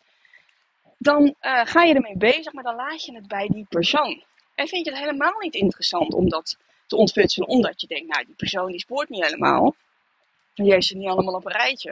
dan 0.98 1.22
uh, 1.24 1.60
ga 1.64 1.82
je 1.82 1.94
ermee 1.94 2.16
bezig, 2.16 2.52
maar 2.52 2.64
dan 2.64 2.76
laat 2.76 3.04
je 3.04 3.14
het 3.14 3.28
bij 3.28 3.48
die 3.48 3.66
persoon. 3.68 4.22
En 4.54 4.68
vind 4.68 4.84
je 4.84 4.90
het 4.90 5.00
helemaal 5.00 5.38
niet 5.38 5.54
interessant 5.54 6.14
om 6.14 6.28
dat 6.28 6.56
te 6.86 6.96
ontfutselen, 6.96 7.48
omdat 7.48 7.80
je 7.80 7.86
denkt, 7.86 8.08
nou 8.08 8.24
die 8.24 8.34
persoon 8.34 8.70
die 8.70 8.80
spoort 8.80 9.08
niet 9.08 9.24
helemaal, 9.24 9.74
die 10.54 10.72
heeft 10.72 10.86
ze 10.86 10.96
niet 10.96 11.08
allemaal 11.08 11.34
op 11.34 11.46
een 11.46 11.52
rijtje. 11.52 11.90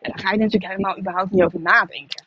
En 0.00 0.10
daar 0.10 0.18
ga 0.18 0.30
je 0.30 0.38
natuurlijk 0.38 0.72
helemaal 0.72 0.98
überhaupt 0.98 1.30
niet 1.30 1.42
over 1.42 1.60
nadenken. 1.60 2.24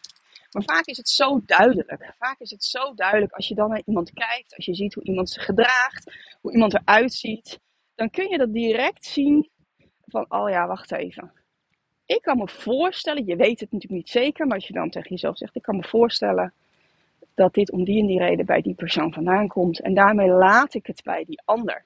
Maar 0.52 0.64
vaak 0.64 0.86
is 0.86 0.98
het 0.98 1.10
zo 1.10 1.42
duidelijk. 1.46 2.14
Vaak 2.20 2.40
is 2.40 2.52
het 2.52 2.64
zo 2.64 2.94
duidelijk 2.96 3.32
als 3.32 3.48
je 3.48 3.56
dan 3.56 3.70
naar 3.70 3.82
iemand 3.86 4.12
kijkt, 4.14 4.56
als 4.56 4.66
je 4.66 4.76
ziet 4.76 4.94
hoe 4.94 5.04
iemand 5.04 5.30
zich 5.30 5.46
gedraagt, 5.46 6.12
hoe 6.42 6.52
iemand 6.52 6.74
eruit 6.74 7.14
ziet, 7.14 7.60
dan 7.96 8.10
kun 8.10 8.30
je 8.30 8.38
dat 8.38 8.54
direct 8.54 9.06
zien 9.06 9.50
van, 10.06 10.26
oh 10.30 10.50
ja, 10.50 10.68
wacht 10.68 10.92
even. 10.92 11.32
Ik 12.06 12.22
kan 12.22 12.38
me 12.38 12.48
voorstellen, 12.48 13.26
je 13.26 13.36
weet 13.36 13.60
het 13.60 13.72
natuurlijk 13.72 14.02
niet 14.02 14.10
zeker, 14.10 14.46
maar 14.46 14.56
als 14.56 14.68
je 14.68 14.74
dan 14.74 14.90
tegen 14.90 15.10
jezelf 15.10 15.38
zegt, 15.38 15.56
ik 15.56 15.62
kan 15.62 15.76
me 15.76 15.84
voorstellen 15.84 16.54
dat 17.34 17.54
dit 17.54 17.72
om 17.72 17.84
die 17.84 18.00
en 18.00 18.08
die 18.08 18.20
reden 18.20 18.46
bij 18.46 18.62
die 18.62 18.74
persoon 18.74 19.14
vandaan 19.14 19.48
komt. 19.48 19.80
En 19.80 19.94
daarmee 19.94 20.30
laat 20.30 20.74
ik 20.74 20.86
het 20.86 21.02
bij 21.04 21.26
die 21.26 21.42
ander. 21.46 21.86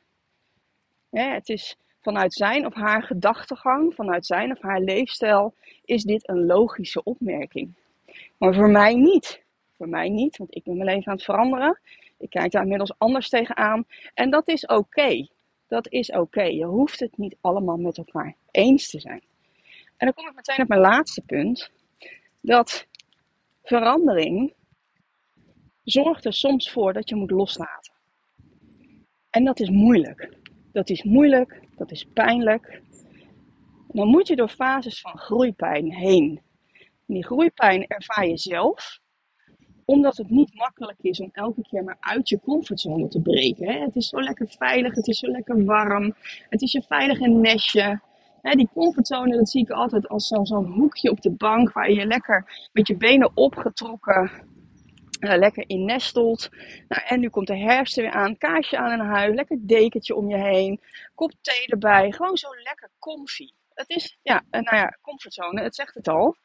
het 1.09 1.49
is 1.49 1.77
vanuit 2.01 2.33
zijn 2.33 2.65
of 2.65 2.73
haar 2.73 3.03
gedachtegang, 3.03 3.93
vanuit 3.93 4.25
zijn 4.25 4.51
of 4.51 4.61
haar 4.61 4.79
leefstijl, 4.79 5.53
is 5.85 6.03
dit 6.03 6.29
een 6.29 6.45
logische 6.45 7.03
opmerking. 7.03 7.75
Maar 8.37 8.53
voor 8.53 8.69
mij 8.69 8.93
niet. 8.93 9.45
Voor 9.77 9.89
mij 9.89 10.09
niet, 10.09 10.37
want 10.37 10.55
ik 10.55 10.63
ben 10.63 10.77
mijn 10.77 10.89
leven 10.89 11.07
aan 11.07 11.15
het 11.15 11.23
veranderen. 11.23 11.79
Ik 12.17 12.29
kijk 12.29 12.51
daar 12.51 12.61
inmiddels 12.61 12.93
anders 12.97 13.29
tegenaan. 13.29 13.85
En 14.13 14.29
dat 14.29 14.47
is 14.47 14.65
oké. 14.65 15.27
Dat 15.67 15.91
is 15.91 16.11
oké. 16.11 16.43
Je 16.43 16.65
hoeft 16.65 16.99
het 16.99 17.17
niet 17.17 17.37
allemaal 17.41 17.77
met 17.77 17.97
elkaar 17.97 18.35
eens 18.51 18.89
te 18.89 18.99
zijn. 18.99 19.21
En 19.97 20.05
dan 20.05 20.13
kom 20.13 20.27
ik 20.27 20.35
meteen 20.35 20.61
op 20.61 20.67
mijn 20.67 20.81
laatste 20.81 21.21
punt. 21.21 21.71
Dat 22.41 22.87
verandering 23.63 24.53
zorgt 25.83 26.25
er 26.25 26.33
soms 26.33 26.71
voor 26.71 26.93
dat 26.93 27.09
je 27.09 27.15
moet 27.15 27.31
loslaten. 27.31 27.93
En 29.29 29.43
dat 29.43 29.59
is 29.59 29.69
moeilijk. 29.69 30.29
Dat 30.71 30.89
is 30.89 31.03
moeilijk, 31.03 31.61
dat 31.75 31.91
is 31.91 32.05
pijnlijk. 32.13 32.81
dan 33.87 34.07
moet 34.07 34.27
je 34.27 34.35
door 34.35 34.49
fases 34.49 35.01
van 35.01 35.17
groeipijn 35.17 35.93
heen. 35.93 36.41
En 37.07 37.13
die 37.13 37.25
groeipijn 37.25 37.87
ervaar 37.87 38.27
je 38.27 38.37
zelf 38.37 38.99
omdat 39.87 40.17
het 40.17 40.29
niet 40.29 40.55
makkelijk 40.55 40.97
is 41.01 41.19
om 41.19 41.29
elke 41.33 41.61
keer 41.61 41.83
maar 41.83 41.97
uit 41.99 42.29
je 42.29 42.39
comfortzone 42.39 43.07
te 43.07 43.21
breken. 43.21 43.67
Hè? 43.67 43.79
Het 43.79 43.95
is 43.95 44.09
zo 44.09 44.21
lekker 44.21 44.47
veilig, 44.57 44.95
het 44.95 45.07
is 45.07 45.19
zo 45.19 45.27
lekker 45.27 45.65
warm, 45.65 46.15
het 46.49 46.61
is 46.61 46.71
je 46.71 46.81
veilige 46.81 47.27
nestje. 47.27 48.01
Hè, 48.41 48.55
die 48.55 48.69
comfortzone, 48.73 49.37
dat 49.37 49.49
zie 49.49 49.61
ik 49.61 49.69
altijd 49.69 50.07
als 50.07 50.27
zo'n 50.27 50.65
hoekje 50.65 51.11
op 51.11 51.21
de 51.21 51.31
bank 51.31 51.73
waar 51.73 51.91
je 51.91 52.05
lekker 52.05 52.69
met 52.73 52.87
je 52.87 52.97
benen 52.97 53.31
opgetrokken 53.33 54.31
uh, 55.19 55.37
lekker 55.37 55.63
in 55.67 55.85
nestelt. 55.85 56.49
Nou, 56.87 57.01
en 57.07 57.19
nu 57.19 57.29
komt 57.29 57.47
de 57.47 57.57
herfst 57.57 57.95
weer 57.95 58.11
aan, 58.11 58.37
kaarsje 58.37 58.77
aan 58.77 58.91
in 58.91 59.05
huis, 59.05 59.35
lekker 59.35 59.57
dekentje 59.59 60.15
om 60.15 60.29
je 60.29 60.37
heen, 60.37 60.81
kop 61.15 61.31
thee 61.41 61.67
erbij, 61.67 62.11
gewoon 62.11 62.37
zo 62.37 62.47
lekker 62.63 62.89
comfy. 62.99 63.49
Het 63.73 63.89
is, 63.89 64.17
ja, 64.21 64.43
uh, 64.51 64.61
nou 64.61 64.75
ja, 64.75 64.97
comfortzone, 65.01 65.61
het 65.61 65.75
zegt 65.75 65.93
het 65.93 66.07
al. 66.07 66.35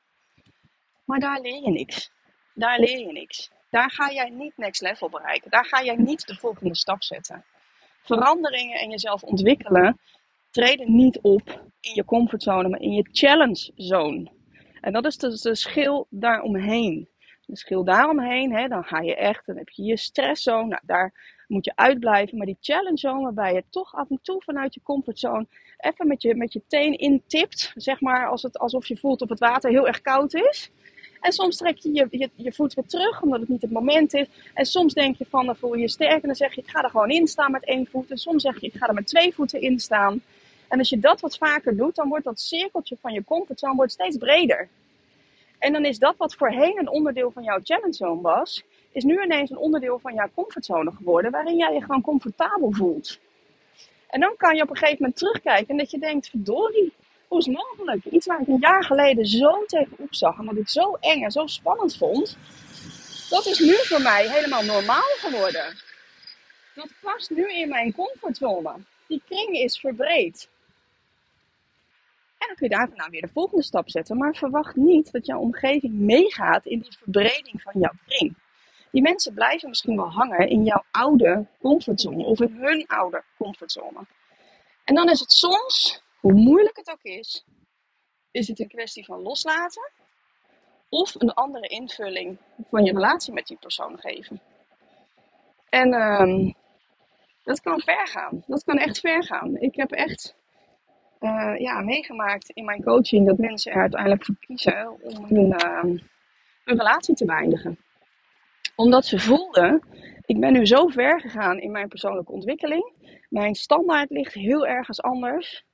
Maar 1.04 1.20
daar 1.20 1.40
leer 1.40 1.62
je 1.62 1.70
niks. 1.70 2.10
Daar 2.54 2.78
leer 2.78 2.98
je 2.98 3.12
niks. 3.12 3.50
Daar 3.70 3.90
ga 3.90 4.12
jij 4.12 4.30
niet 4.30 4.56
next 4.56 4.80
level 4.80 5.08
bereiken. 5.08 5.50
Daar 5.50 5.64
ga 5.64 5.82
jij 5.82 5.96
niet 5.96 6.26
de 6.26 6.34
volgende 6.34 6.76
stap 6.76 7.02
zetten. 7.02 7.44
Veranderingen 8.02 8.78
en 8.78 8.90
jezelf 8.90 9.22
ontwikkelen 9.22 9.98
treden 10.50 10.94
niet 10.96 11.18
op 11.20 11.64
in 11.80 11.94
je 11.94 12.04
comfortzone, 12.04 12.68
maar 12.68 12.80
in 12.80 12.92
je 12.92 13.08
challenge 13.12 13.72
zone. 13.76 14.30
En 14.80 14.92
dat 14.92 15.06
is 15.06 15.16
dus 15.16 15.40
de 15.40 15.54
schil 15.54 16.06
daaromheen. 16.10 17.08
De 17.46 17.56
schil 17.56 17.84
daaromheen, 17.84 18.52
hè, 18.52 18.68
dan 18.68 18.84
ga 18.84 19.00
je 19.00 19.16
echt, 19.16 19.46
dan 19.46 19.56
heb 19.56 19.68
je 19.68 19.82
je 19.82 19.96
stresszone, 19.96 20.68
nou, 20.68 20.80
daar 20.86 21.12
moet 21.46 21.64
je 21.64 21.72
uitblijven. 21.74 22.36
Maar 22.36 22.46
die 22.46 22.56
challenge 22.60 22.98
zone 22.98 23.22
waarbij 23.22 23.54
je 23.54 23.64
toch 23.70 23.94
af 23.94 24.10
en 24.10 24.18
toe 24.22 24.42
vanuit 24.42 24.74
je 24.74 24.82
comfortzone 24.82 25.46
even 25.76 26.06
met 26.06 26.22
je, 26.22 26.34
met 26.34 26.52
je 26.52 26.62
teen 26.66 26.98
intipt, 26.98 27.72
zeg 27.74 28.00
maar 28.00 28.28
als 28.28 28.42
het, 28.42 28.58
alsof 28.58 28.86
je 28.86 28.96
voelt 28.96 29.22
of 29.22 29.28
het 29.28 29.38
water 29.38 29.70
heel 29.70 29.86
erg 29.86 30.00
koud 30.00 30.34
is. 30.34 30.70
En 31.22 31.32
soms 31.32 31.56
trek 31.56 31.78
je 31.78 31.92
je, 31.92 32.06
je 32.10 32.30
je 32.36 32.52
voet 32.52 32.74
weer 32.74 32.86
terug, 32.86 33.22
omdat 33.22 33.40
het 33.40 33.48
niet 33.48 33.62
het 33.62 33.70
moment 33.70 34.14
is. 34.14 34.26
En 34.54 34.64
soms 34.64 34.94
denk 34.94 35.16
je 35.16 35.26
van, 35.30 35.46
dan 35.46 35.56
voel 35.56 35.74
je 35.74 35.80
je 35.80 35.88
sterk 35.88 36.22
en 36.22 36.26
dan 36.26 36.34
zeg 36.34 36.54
je, 36.54 36.60
ik 36.60 36.68
ga 36.68 36.82
er 36.82 36.90
gewoon 36.90 37.10
in 37.10 37.26
staan 37.26 37.50
met 37.50 37.64
één 37.64 37.86
voet. 37.86 38.10
En 38.10 38.18
soms 38.18 38.42
zeg 38.42 38.60
je, 38.60 38.66
ik 38.66 38.74
ga 38.74 38.86
er 38.86 38.94
met 38.94 39.06
twee 39.06 39.34
voeten 39.34 39.60
in 39.60 39.78
staan. 39.78 40.22
En 40.68 40.78
als 40.78 40.88
je 40.88 40.98
dat 40.98 41.20
wat 41.20 41.36
vaker 41.36 41.76
doet, 41.76 41.94
dan 41.94 42.08
wordt 42.08 42.24
dat 42.24 42.40
cirkeltje 42.40 42.96
van 43.00 43.12
je 43.12 43.24
comfortzone 43.24 43.74
wordt 43.74 43.92
steeds 43.92 44.16
breder. 44.16 44.68
En 45.58 45.72
dan 45.72 45.84
is 45.84 45.98
dat 45.98 46.16
wat 46.16 46.34
voorheen 46.34 46.78
een 46.78 46.90
onderdeel 46.90 47.30
van 47.30 47.42
jouw 47.42 47.58
challenge 47.62 47.92
zone 47.92 48.20
was, 48.20 48.62
is 48.92 49.04
nu 49.04 49.22
ineens 49.22 49.50
een 49.50 49.58
onderdeel 49.58 49.98
van 49.98 50.14
jouw 50.14 50.28
comfortzone 50.34 50.92
geworden, 50.92 51.30
waarin 51.30 51.56
jij 51.56 51.72
je 51.72 51.80
gewoon 51.80 52.02
comfortabel 52.02 52.72
voelt. 52.72 53.18
En 54.08 54.20
dan 54.20 54.34
kan 54.36 54.56
je 54.56 54.62
op 54.62 54.70
een 54.70 54.76
gegeven 54.76 54.98
moment 55.00 55.18
terugkijken 55.18 55.68
en 55.68 55.76
dat 55.76 55.90
je 55.90 55.98
denkt, 55.98 56.28
verdorie, 56.28 56.92
hoe 57.32 57.40
is 57.40 57.46
het 57.46 57.56
mogelijk? 57.56 58.04
Iets 58.04 58.26
waar 58.26 58.40
ik 58.40 58.48
een 58.48 58.58
jaar 58.60 58.84
geleden 58.84 59.26
zo 59.26 59.64
tegenop 59.64 60.14
zag 60.14 60.38
en 60.38 60.44
wat 60.44 60.56
ik 60.56 60.68
zo 60.68 60.96
eng 61.00 61.22
en 61.22 61.30
zo 61.30 61.46
spannend 61.46 61.96
vond, 61.96 62.36
dat 63.30 63.46
is 63.46 63.58
nu 63.58 63.74
voor 63.74 64.02
mij 64.02 64.28
helemaal 64.28 64.62
normaal 64.62 65.10
geworden. 65.16 65.76
Dat 66.74 66.88
past 67.00 67.30
nu 67.30 67.52
in 67.52 67.68
mijn 67.68 67.94
comfortzone. 67.94 68.74
Die 69.06 69.22
kring 69.28 69.56
is 69.56 69.80
verbreed. 69.80 70.48
En 72.38 72.46
dan 72.46 72.56
kun 72.56 72.68
je 72.68 72.76
daarna 72.76 73.08
weer 73.10 73.20
de 73.20 73.28
volgende 73.32 73.64
stap 73.64 73.90
zetten. 73.90 74.16
Maar 74.16 74.34
verwacht 74.34 74.76
niet 74.76 75.12
dat 75.12 75.26
jouw 75.26 75.38
omgeving 75.38 75.92
meegaat 75.92 76.66
in 76.66 76.80
die 76.80 76.96
verbreding 76.98 77.62
van 77.62 77.80
jouw 77.80 77.94
kring. 78.06 78.34
Die 78.90 79.02
mensen 79.02 79.34
blijven 79.34 79.68
misschien 79.68 79.96
wel 79.96 80.10
hangen 80.10 80.48
in 80.48 80.64
jouw 80.64 80.84
oude 80.90 81.46
comfortzone 81.60 82.24
of 82.24 82.40
in 82.40 82.56
hun 82.60 82.86
oude 82.86 83.22
comfortzone. 83.38 84.06
En 84.84 84.94
dan 84.94 85.08
is 85.08 85.20
het 85.20 85.32
soms, 85.32 86.01
hoe 86.22 86.32
moeilijk 86.32 86.76
het 86.76 86.90
ook 86.90 87.02
is, 87.02 87.44
is 88.30 88.48
het 88.48 88.60
een 88.60 88.68
kwestie 88.68 89.04
van 89.04 89.22
loslaten 89.22 89.90
of 90.88 91.14
een 91.14 91.32
andere 91.34 91.66
invulling 91.66 92.38
van 92.70 92.84
je 92.84 92.92
relatie 92.92 93.32
met 93.32 93.46
die 93.46 93.56
persoon 93.60 93.98
geven. 93.98 94.40
En 95.68 95.92
um, 95.94 96.54
dat 97.44 97.60
kan 97.60 97.80
ver 97.80 98.06
gaan. 98.06 98.44
Dat 98.46 98.64
kan 98.64 98.78
echt 98.78 99.00
ver 99.00 99.24
gaan. 99.24 99.56
Ik 99.56 99.76
heb 99.76 99.90
echt 99.90 100.34
uh, 101.20 101.54
ja, 101.58 101.80
meegemaakt 101.80 102.50
in 102.50 102.64
mijn 102.64 102.82
coaching 102.82 103.26
dat 103.26 103.38
mensen 103.38 103.72
er 103.72 103.80
uiteindelijk 103.80 104.24
voor 104.24 104.36
kiezen 104.40 105.02
om 105.02 105.24
hun, 105.24 105.46
uh, 105.46 105.82
hun 106.64 106.78
relatie 106.78 107.14
te 107.14 107.24
beëindigen. 107.24 107.78
Omdat 108.76 109.04
ze 109.04 109.18
voelden, 109.18 109.82
ik 110.24 110.40
ben 110.40 110.52
nu 110.52 110.66
zo 110.66 110.86
ver 110.86 111.20
gegaan 111.20 111.58
in 111.58 111.70
mijn 111.70 111.88
persoonlijke 111.88 112.32
ontwikkeling. 112.32 112.92
Mijn 113.28 113.54
standaard 113.54 114.10
ligt 114.10 114.34
heel 114.34 114.66
ergens 114.66 115.02
anders. 115.02 115.64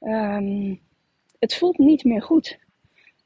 Um, 0.00 0.80
het 1.38 1.54
voelt 1.56 1.78
niet 1.78 2.04
meer 2.04 2.22
goed. 2.22 2.58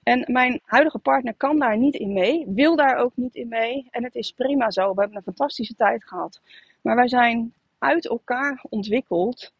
En 0.02 0.24
mijn 0.32 0.60
huidige 0.64 0.98
partner 0.98 1.34
kan 1.34 1.58
daar 1.58 1.78
niet 1.78 1.94
in 1.94 2.12
mee, 2.12 2.44
wil 2.48 2.76
daar 2.76 2.96
ook 2.96 3.12
niet 3.14 3.34
in 3.34 3.48
mee. 3.48 3.88
En 3.90 4.04
het 4.04 4.14
is 4.14 4.32
prima 4.32 4.70
zo. 4.70 4.94
We 4.94 5.00
hebben 5.00 5.16
een 5.16 5.22
fantastische 5.22 5.74
tijd 5.74 6.04
gehad. 6.04 6.40
Maar 6.80 6.96
wij 6.96 7.08
zijn 7.08 7.54
uit 7.78 8.08
elkaar 8.08 8.64
ontwikkeld. 8.68 9.52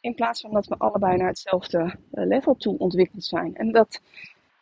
In 0.00 0.14
plaats 0.14 0.40
van 0.40 0.52
dat 0.52 0.66
we 0.66 0.74
allebei 0.78 1.16
naar 1.16 1.28
hetzelfde 1.28 1.78
eh, 2.10 2.26
level 2.26 2.56
toe 2.56 2.78
ontwikkeld 2.78 3.24
zijn. 3.24 3.56
En 3.56 3.72
dat, 3.72 4.00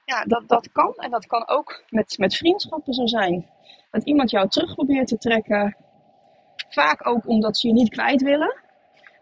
ja, 0.05 0.25
dat, 0.25 0.49
dat 0.49 0.73
kan. 0.73 0.95
En 0.97 1.11
dat 1.11 1.27
kan 1.27 1.49
ook 1.49 1.83
met, 1.89 2.19
met 2.19 2.37
vriendschappen 2.37 2.95
zo 2.95 3.07
zijn. 3.07 3.47
Dat 3.91 4.05
iemand 4.05 4.31
jou 4.31 4.49
terug 4.49 4.75
probeert 4.75 5.09
te 5.09 5.19
trekken. 5.19 5.77
Vaak 6.69 7.07
ook 7.07 7.29
omdat 7.29 7.57
ze 7.57 7.67
je 7.67 7.75
niet 7.75 7.91
kwijt 7.91 8.23
willen. 8.23 8.57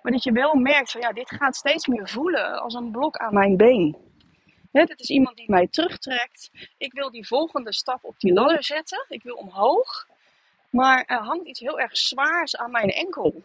Maar 0.06 0.14
dat 0.14 0.24
je 0.24 0.32
wel 0.32 0.54
merkt 0.54 0.90
van 0.90 1.00
ja, 1.00 1.12
dit 1.12 1.30
gaat 1.30 1.56
steeds 1.56 1.86
meer 1.86 2.08
voelen 2.08 2.62
als 2.62 2.74
een 2.74 2.90
blok 2.90 3.16
aan 3.16 3.34
mijn 3.34 3.56
been. 3.56 3.96
He, 4.72 4.84
dit 4.84 5.00
is 5.00 5.08
iemand 5.08 5.36
die 5.36 5.50
mij 5.50 5.66
terugtrekt. 5.66 6.50
Ik 6.78 6.92
wil 6.92 7.10
die 7.10 7.26
volgende 7.26 7.72
stap 7.72 7.98
op 8.04 8.14
die 8.18 8.32
ladder 8.32 8.64
zetten. 8.64 9.04
Ik 9.08 9.22
wil 9.22 9.34
omhoog. 9.34 10.06
Maar 10.70 11.04
er 11.06 11.18
hangt 11.18 11.46
iets 11.46 11.60
heel 11.60 11.80
erg 11.80 11.96
zwaars 11.96 12.56
aan 12.56 12.70
mijn 12.70 12.90
enkel. 12.90 13.42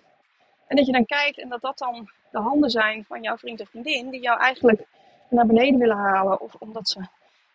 En 0.67 0.75
dat 0.75 0.85
je 0.85 0.91
dan 0.91 1.05
kijkt 1.05 1.39
en 1.39 1.49
dat 1.49 1.61
dat 1.61 1.77
dan 1.77 2.09
de 2.31 2.39
handen 2.39 2.69
zijn 2.69 3.05
van 3.07 3.21
jouw 3.21 3.37
vriend 3.37 3.61
of 3.61 3.69
vriendin, 3.69 4.09
die 4.09 4.21
jou 4.21 4.39
eigenlijk 4.39 4.87
naar 5.29 5.45
beneden 5.45 5.79
willen 5.79 5.97
halen. 5.97 6.41
Of 6.41 6.55
omdat 6.59 6.89
ze 6.89 6.99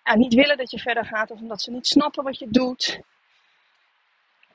ja, 0.05 0.16
niet 0.16 0.35
willen 0.35 0.57
dat 0.57 0.71
je 0.71 0.79
verder 0.79 1.05
gaat, 1.05 1.31
of 1.31 1.40
omdat 1.40 1.62
ze 1.62 1.71
niet 1.71 1.87
snappen 1.87 2.25
wat 2.25 2.38
je 2.38 2.49
doet. 2.51 3.01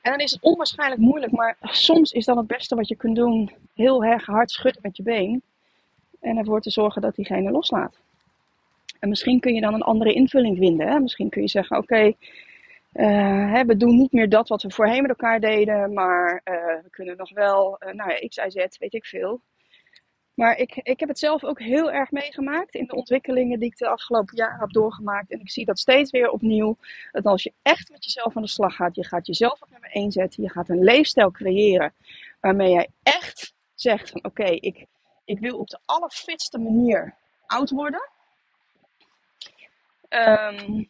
En 0.02 0.10
dan 0.10 0.20
is 0.20 0.30
het 0.30 0.42
onwaarschijnlijk 0.42 1.00
moeilijk, 1.00 1.32
maar 1.32 1.56
soms 1.60 2.12
is 2.12 2.24
dan 2.24 2.36
het 2.36 2.46
beste 2.46 2.74
wat 2.74 2.88
je 2.88 2.96
kunt 2.96 3.16
doen 3.16 3.50
heel 3.74 4.04
erg 4.04 4.26
hard 4.26 4.50
schudden 4.50 4.82
met 4.82 4.96
je 4.96 5.02
been. 5.02 5.42
En 6.20 6.36
ervoor 6.36 6.60
te 6.60 6.70
zorgen 6.70 7.02
dat 7.02 7.14
diegene 7.14 7.50
loslaat. 7.50 8.00
En 8.98 9.08
misschien 9.08 9.40
kun 9.40 9.54
je 9.54 9.60
dan 9.60 9.74
een 9.74 9.82
andere 9.82 10.12
invulling 10.12 10.58
vinden. 10.58 10.88
Hè? 10.88 11.00
Misschien 11.00 11.28
kun 11.28 11.42
je 11.42 11.48
zeggen: 11.48 11.76
Oké, 11.76 12.12
uh, 12.92 13.60
we 13.60 13.76
doen 13.76 13.96
niet 13.96 14.12
meer 14.12 14.28
dat 14.28 14.48
wat 14.48 14.62
we 14.62 14.70
voorheen 14.70 15.00
met 15.02 15.10
elkaar 15.10 15.40
deden, 15.40 15.92
maar 15.92 16.40
uh, 16.44 16.54
we 16.82 16.90
kunnen 16.90 17.16
nog 17.16 17.30
wel, 17.30 17.78
uh, 17.80 17.92
nou 17.92 18.10
ja, 18.10 18.28
X, 18.28 18.36
Y, 18.36 18.48
Z, 18.48 18.78
weet 18.78 18.94
ik 18.94 19.04
veel. 19.04 19.40
Maar 20.42 20.56
ik, 20.56 20.76
ik 20.76 21.00
heb 21.00 21.08
het 21.08 21.18
zelf 21.18 21.44
ook 21.44 21.60
heel 21.60 21.92
erg 21.92 22.10
meegemaakt 22.10 22.74
in 22.74 22.86
de 22.86 22.94
ontwikkelingen 22.94 23.58
die 23.58 23.68
ik 23.68 23.76
de 23.76 23.88
afgelopen 23.88 24.36
jaren 24.36 24.60
heb 24.60 24.70
doorgemaakt. 24.70 25.30
En 25.30 25.40
ik 25.40 25.50
zie 25.50 25.64
dat 25.64 25.78
steeds 25.78 26.10
weer 26.10 26.30
opnieuw. 26.30 26.76
Dat 27.12 27.24
als 27.24 27.42
je 27.42 27.52
echt 27.62 27.90
met 27.90 28.04
jezelf 28.04 28.36
aan 28.36 28.42
de 28.42 28.48
slag 28.48 28.74
gaat, 28.74 28.96
je 28.96 29.06
gaat 29.06 29.26
jezelf 29.26 29.62
op 29.62 29.70
nummer 29.70 29.90
1 29.90 30.12
zetten. 30.12 30.42
Je 30.42 30.50
gaat 30.50 30.68
een 30.68 30.84
leefstijl 30.84 31.30
creëren 31.30 31.94
waarmee 32.40 32.70
jij 32.70 32.88
echt 33.02 33.54
zegt 33.74 34.10
van 34.10 34.24
oké, 34.24 34.44
ik, 34.44 34.86
ik 35.24 35.38
wil 35.38 35.58
op 35.58 35.68
de 35.68 35.78
allerfitste 35.84 36.58
manier 36.58 37.14
oud 37.46 37.70
worden. 37.70 38.10
Um, 40.08 40.88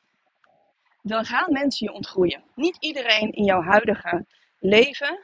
dan 1.03 1.25
gaan 1.25 1.53
mensen 1.53 1.87
je 1.87 1.93
ontgroeien. 1.93 2.43
Niet 2.55 2.77
iedereen 2.81 3.33
in 3.33 3.45
jouw 3.45 3.63
huidige 3.63 4.25
leven 4.59 5.19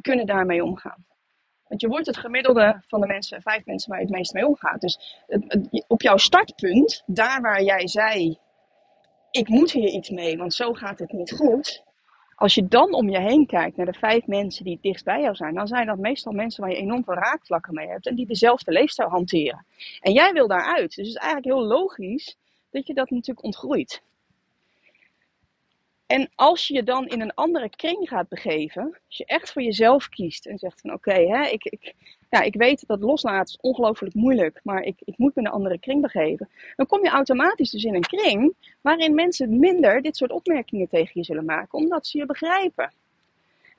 kunnen 0.00 0.26
daarmee 0.26 0.64
omgaan. 0.64 1.04
Want 1.70 1.82
je 1.82 1.88
wordt 1.88 2.06
het 2.06 2.16
gemiddelde 2.16 2.82
van 2.86 3.00
de 3.00 3.06
mensen, 3.06 3.42
vijf 3.42 3.64
mensen 3.64 3.90
waar 3.90 3.98
je 3.98 4.06
het 4.06 4.14
meest 4.14 4.32
mee 4.32 4.46
omgaat. 4.46 4.80
Dus 4.80 5.24
op 5.86 6.02
jouw 6.02 6.16
startpunt, 6.16 7.02
daar 7.06 7.40
waar 7.40 7.62
jij 7.62 7.88
zei, 7.88 8.38
ik 9.30 9.48
moet 9.48 9.70
hier 9.70 9.88
iets 9.88 10.10
mee, 10.10 10.36
want 10.36 10.54
zo 10.54 10.72
gaat 10.72 10.98
het 10.98 11.12
niet 11.12 11.32
goed. 11.32 11.82
Als 12.34 12.54
je 12.54 12.68
dan 12.68 12.94
om 12.94 13.10
je 13.10 13.20
heen 13.20 13.46
kijkt 13.46 13.76
naar 13.76 13.86
de 13.86 13.98
vijf 13.98 14.26
mensen 14.26 14.64
die 14.64 14.72
het 14.72 14.82
dichtst 14.82 15.04
bij 15.04 15.20
jou 15.20 15.34
zijn, 15.34 15.54
dan 15.54 15.66
zijn 15.66 15.86
dat 15.86 15.98
meestal 15.98 16.32
mensen 16.32 16.62
waar 16.62 16.72
je 16.72 16.76
enorm 16.76 17.04
veel 17.04 17.14
raakvlakken 17.14 17.74
mee 17.74 17.88
hebt 17.88 18.06
en 18.06 18.14
die 18.14 18.26
dezelfde 18.26 18.72
leefstijl 18.72 19.08
hanteren. 19.08 19.66
En 20.00 20.12
jij 20.12 20.32
wil 20.32 20.48
daaruit. 20.48 20.94
Dus 20.94 20.96
het 20.96 21.06
is 21.06 21.14
eigenlijk 21.14 21.46
heel 21.46 21.66
logisch 21.66 22.36
dat 22.70 22.86
je 22.86 22.94
dat 22.94 23.10
natuurlijk 23.10 23.44
ontgroeit. 23.44 24.02
En 26.10 26.30
als 26.34 26.66
je 26.66 26.74
je 26.74 26.82
dan 26.82 27.06
in 27.06 27.20
een 27.20 27.34
andere 27.34 27.70
kring 27.70 28.08
gaat 28.08 28.28
begeven, 28.28 28.82
als 28.82 29.16
je 29.16 29.24
echt 29.24 29.52
voor 29.52 29.62
jezelf 29.62 30.08
kiest 30.08 30.46
en 30.46 30.58
zegt 30.58 30.80
van 30.80 30.92
oké, 30.92 31.10
okay, 31.10 31.50
ik, 31.50 31.64
ik, 31.64 31.94
ja, 32.30 32.40
ik 32.40 32.54
weet 32.54 32.86
dat 32.86 33.00
loslaten 33.00 33.54
is 33.54 33.60
ongelooflijk 33.60 34.14
moeilijk, 34.14 34.60
maar 34.62 34.82
ik, 34.82 34.96
ik 35.04 35.18
moet 35.18 35.34
me 35.34 35.40
in 35.40 35.46
een 35.46 35.52
andere 35.52 35.78
kring 35.78 36.02
begeven. 36.02 36.48
Dan 36.76 36.86
kom 36.86 37.04
je 37.04 37.10
automatisch 37.10 37.70
dus 37.70 37.84
in 37.84 37.94
een 37.94 38.00
kring 38.00 38.54
waarin 38.80 39.14
mensen 39.14 39.58
minder 39.58 40.02
dit 40.02 40.16
soort 40.16 40.30
opmerkingen 40.30 40.88
tegen 40.88 41.12
je 41.14 41.24
zullen 41.24 41.44
maken, 41.44 41.78
omdat 41.78 42.06
ze 42.06 42.18
je 42.18 42.26
begrijpen. 42.26 42.92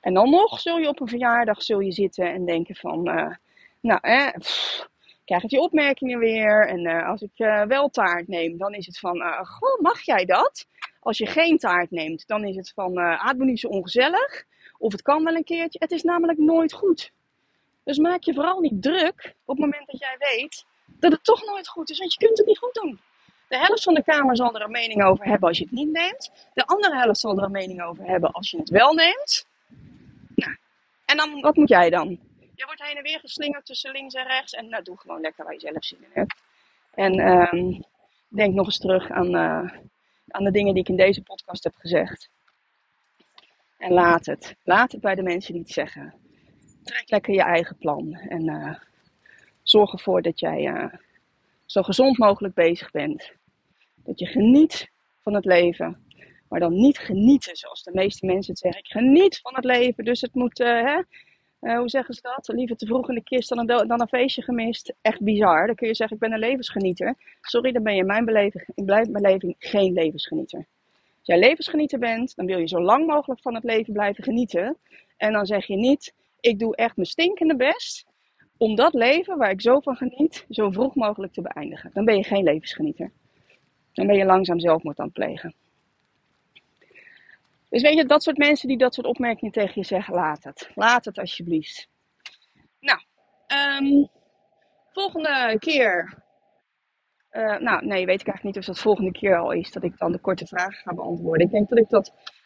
En 0.00 0.14
dan 0.14 0.30
nog 0.30 0.60
zul 0.60 0.78
je 0.78 0.88
op 0.88 1.00
een 1.00 1.08
verjaardag 1.08 1.62
zul 1.62 1.80
je 1.80 1.92
zitten 1.92 2.32
en 2.32 2.44
denken 2.44 2.74
van, 2.74 3.08
uh, 3.08 3.34
nou, 3.80 3.98
eh, 4.02 4.32
pff, 4.38 4.88
krijg 5.24 5.42
ik 5.42 5.48
die 5.48 5.60
opmerkingen 5.60 6.18
weer. 6.18 6.66
En 6.66 6.86
uh, 6.86 7.08
als 7.08 7.22
ik 7.22 7.30
uh, 7.36 7.62
wel 7.62 7.88
taart 7.88 8.28
neem, 8.28 8.58
dan 8.58 8.74
is 8.74 8.86
het 8.86 8.98
van, 8.98 9.16
uh, 9.16 9.40
mag 9.80 10.00
jij 10.00 10.24
dat? 10.24 10.66
Als 11.00 11.18
je 11.18 11.26
geen 11.26 11.58
taart 11.58 11.90
neemt, 11.90 12.26
dan 12.26 12.44
is 12.44 12.56
het 12.56 12.72
van, 12.74 12.98
uh, 12.98 13.30
niet 13.32 13.60
zo 13.60 13.68
ongezellig. 13.68 14.44
Of 14.78 14.92
het 14.92 15.02
kan 15.02 15.24
wel 15.24 15.34
een 15.34 15.44
keertje. 15.44 15.78
Het 15.78 15.90
is 15.90 16.02
namelijk 16.02 16.38
nooit 16.38 16.72
goed. 16.72 17.12
Dus 17.84 17.98
maak 17.98 18.22
je 18.22 18.34
vooral 18.34 18.60
niet 18.60 18.82
druk 18.82 19.34
op 19.44 19.56
het 19.56 19.64
moment 19.64 19.86
dat 19.86 20.00
jij 20.00 20.16
weet 20.18 20.64
dat 20.86 21.12
het 21.12 21.24
toch 21.24 21.46
nooit 21.46 21.68
goed 21.68 21.90
is. 21.90 21.98
Want 21.98 22.12
je 22.12 22.26
kunt 22.26 22.38
het 22.38 22.46
niet 22.46 22.58
goed 22.58 22.74
doen. 22.74 23.00
De 23.48 23.58
helft 23.58 23.82
van 23.82 23.94
de 23.94 24.02
Kamer 24.02 24.36
zal 24.36 24.54
er 24.54 24.62
een 24.62 24.70
mening 24.70 25.04
over 25.04 25.24
hebben 25.24 25.48
als 25.48 25.58
je 25.58 25.64
het 25.64 25.72
niet 25.72 25.92
neemt. 25.92 26.48
De 26.54 26.66
andere 26.66 26.96
helft 26.96 27.20
zal 27.20 27.36
er 27.36 27.44
een 27.44 27.50
mening 27.50 27.82
over 27.82 28.04
hebben 28.04 28.30
als 28.30 28.50
je 28.50 28.58
het 28.58 28.70
wel 28.70 28.92
neemt. 28.92 29.46
Nou, 30.34 30.56
en 31.04 31.16
dan, 31.16 31.40
wat 31.40 31.56
moet 31.56 31.68
jij 31.68 31.90
dan? 31.90 32.18
Je 32.62 32.68
wordt 32.68 32.82
heen 32.82 32.96
en 32.96 33.02
weer 33.02 33.20
geslingerd 33.20 33.66
tussen 33.66 33.92
links 33.92 34.14
en 34.14 34.26
rechts. 34.26 34.52
En 34.52 34.68
nou, 34.68 34.82
doe 34.82 34.98
gewoon 34.98 35.20
lekker 35.20 35.44
waar 35.44 35.52
je 35.52 35.60
zelf 35.60 35.84
zin 35.84 35.98
in 36.02 36.10
hebt. 36.12 36.42
En 36.94 37.18
um, 37.18 37.84
denk 38.28 38.54
nog 38.54 38.66
eens 38.66 38.78
terug 38.78 39.10
aan, 39.10 39.34
uh, 39.34 39.72
aan 40.28 40.44
de 40.44 40.50
dingen 40.50 40.74
die 40.74 40.82
ik 40.82 40.88
in 40.88 40.96
deze 40.96 41.22
podcast 41.22 41.64
heb 41.64 41.74
gezegd. 41.74 42.30
En 43.78 43.92
laat 43.92 44.26
het. 44.26 44.56
Laat 44.62 44.92
het 44.92 45.00
bij 45.00 45.14
de 45.14 45.22
mensen 45.22 45.52
die 45.52 45.62
het 45.62 45.70
zeggen. 45.70 46.14
Trek 46.82 47.10
lekker 47.10 47.34
je 47.34 47.42
eigen 47.42 47.76
plan. 47.76 48.14
En 48.14 48.48
uh, 48.48 48.74
zorg 49.62 49.92
ervoor 49.92 50.22
dat 50.22 50.40
jij 50.40 50.66
uh, 50.66 50.92
zo 51.66 51.82
gezond 51.82 52.18
mogelijk 52.18 52.54
bezig 52.54 52.90
bent. 52.90 53.32
Dat 53.94 54.18
je 54.18 54.26
geniet 54.26 54.90
van 55.20 55.34
het 55.34 55.44
leven. 55.44 56.06
Maar 56.48 56.60
dan 56.60 56.74
niet 56.74 56.98
genieten 56.98 57.56
zoals 57.56 57.82
de 57.82 57.94
meeste 57.94 58.26
mensen 58.26 58.52
het 58.52 58.60
zeggen. 58.60 58.80
Ik 58.80 58.90
geniet 58.90 59.40
van 59.40 59.54
het 59.54 59.64
leven, 59.64 60.04
dus 60.04 60.20
het 60.20 60.34
moet, 60.34 60.58
hè, 60.58 61.02
uh, 61.62 61.78
hoe 61.78 61.88
zeggen 61.88 62.14
ze 62.14 62.20
dat? 62.22 62.48
Liever 62.56 62.76
te 62.76 62.86
vroeg 62.86 63.08
in 63.08 63.14
de 63.14 63.22
kist 63.22 63.48
dan 63.48 63.58
een, 63.58 63.66
dan 63.66 64.00
een 64.00 64.08
feestje 64.08 64.42
gemist. 64.42 64.94
Echt 65.00 65.20
bizar. 65.20 65.66
Dan 65.66 65.74
kun 65.74 65.88
je 65.88 65.94
zeggen, 65.94 66.16
ik 66.16 66.22
ben 66.22 66.32
een 66.32 66.38
levensgenieter. 66.38 67.16
Sorry, 67.40 67.72
dan 67.72 67.82
ben 67.82 67.94
je 67.94 68.04
mijn 68.04 68.24
beleving, 68.24 68.68
in 68.74 68.84
mijn 68.84 69.12
beleving 69.12 69.54
geen 69.58 69.92
levensgenieter. 69.92 70.66
Als 71.18 71.26
jij 71.26 71.38
levensgenieter 71.38 71.98
bent, 71.98 72.36
dan 72.36 72.46
wil 72.46 72.58
je 72.58 72.68
zo 72.68 72.80
lang 72.80 73.06
mogelijk 73.06 73.40
van 73.40 73.54
het 73.54 73.64
leven 73.64 73.92
blijven 73.92 74.24
genieten. 74.24 74.76
En 75.16 75.32
dan 75.32 75.46
zeg 75.46 75.66
je 75.66 75.76
niet, 75.76 76.14
ik 76.40 76.58
doe 76.58 76.76
echt 76.76 76.96
mijn 76.96 77.08
stinkende 77.08 77.56
best 77.56 78.06
om 78.56 78.74
dat 78.74 78.94
leven 78.94 79.38
waar 79.38 79.50
ik 79.50 79.60
zo 79.60 79.80
van 79.80 79.96
geniet, 79.96 80.46
zo 80.48 80.70
vroeg 80.70 80.94
mogelijk 80.94 81.32
te 81.32 81.42
beëindigen. 81.42 81.90
Dan 81.94 82.04
ben 82.04 82.16
je 82.16 82.24
geen 82.24 82.44
levensgenieter. 82.44 83.12
Dan 83.92 84.06
ben 84.06 84.16
je 84.16 84.24
langzaam 84.24 84.60
zelfmoord 84.60 84.98
aan 84.98 85.04
het 85.04 85.14
plegen. 85.14 85.54
Dus 87.72 87.82
weet 87.82 87.96
je, 87.96 88.04
dat 88.04 88.22
soort 88.22 88.36
mensen 88.36 88.68
die 88.68 88.76
dat 88.76 88.94
soort 88.94 89.06
opmerkingen 89.06 89.52
tegen 89.52 89.72
je 89.74 89.86
zeggen, 89.86 90.14
laat 90.14 90.44
het. 90.44 90.70
Laat 90.74 91.04
het 91.04 91.18
alsjeblieft. 91.18 91.88
Nou, 92.80 92.98
um, 93.80 94.08
volgende 94.92 95.56
keer. 95.58 96.22
Uh, 97.30 97.58
nou, 97.58 97.86
nee, 97.86 98.06
weet 98.06 98.20
ik 98.20 98.26
eigenlijk 98.26 98.42
niet 98.42 98.58
of 98.58 98.64
dat 98.64 98.78
volgende 98.78 99.12
keer 99.12 99.38
al 99.38 99.52
is 99.52 99.72
dat 99.72 99.82
ik 99.82 99.98
dan 99.98 100.12
de 100.12 100.20
korte 100.20 100.46
vragen 100.46 100.72
ga 100.72 100.94
beantwoorden. 100.94 101.46
Ik 101.46 101.52
denk 101.52 101.68
dat 101.68 101.78
ik 101.78 101.88
dat 101.88 102.04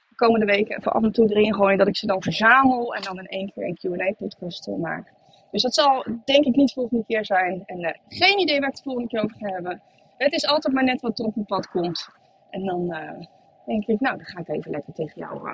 de 0.09 0.15
komende 0.15 0.47
weken 0.47 0.79
even 0.79 0.93
af 0.93 1.03
en 1.03 1.12
toe 1.12 1.31
erin 1.31 1.55
gooi. 1.55 1.77
Dat 1.77 1.89
ik 1.89 1.97
ze 1.97 2.07
dan 2.07 2.23
verzamel 2.23 2.95
en 2.95 3.03
dan 3.03 3.19
in 3.19 3.27
één 3.27 3.53
keer 3.53 3.65
een 3.65 3.79
QA-podcast 3.79 4.67
maak. 4.67 5.12
Dus 5.51 5.62
dat 5.62 5.75
zal 5.75 6.05
denk 6.25 6.45
ik 6.45 6.57
niet 6.57 6.73
volgende 6.73 7.05
keer 7.07 7.25
zijn. 7.25 7.62
En 7.67 7.81
uh, 7.81 7.91
geen 8.09 8.39
idee 8.39 8.61
waar 8.61 8.69
ik 8.69 8.75
het 8.75 8.85
volgende 8.85 9.09
keer 9.09 9.23
over 9.23 9.37
ga 9.37 9.49
hebben. 9.49 9.83
Het 10.17 10.33
is 10.33 10.47
altijd 10.47 10.75
maar 10.75 10.85
net 10.85 11.01
wat 11.01 11.19
er 11.19 11.25
op 11.25 11.35
mijn 11.35 11.47
pad 11.47 11.69
komt. 11.69 12.09
En 12.51 12.65
dan 12.65 12.83
uh, 12.91 13.27
denk 13.67 13.87
ik, 13.87 14.01
nou, 14.01 14.17
dan 14.17 14.27
ga 14.27 14.41
ik 14.41 14.49
even 14.49 14.71
lekker 14.71 14.93
tegen 14.93 15.21
jou 15.21 15.51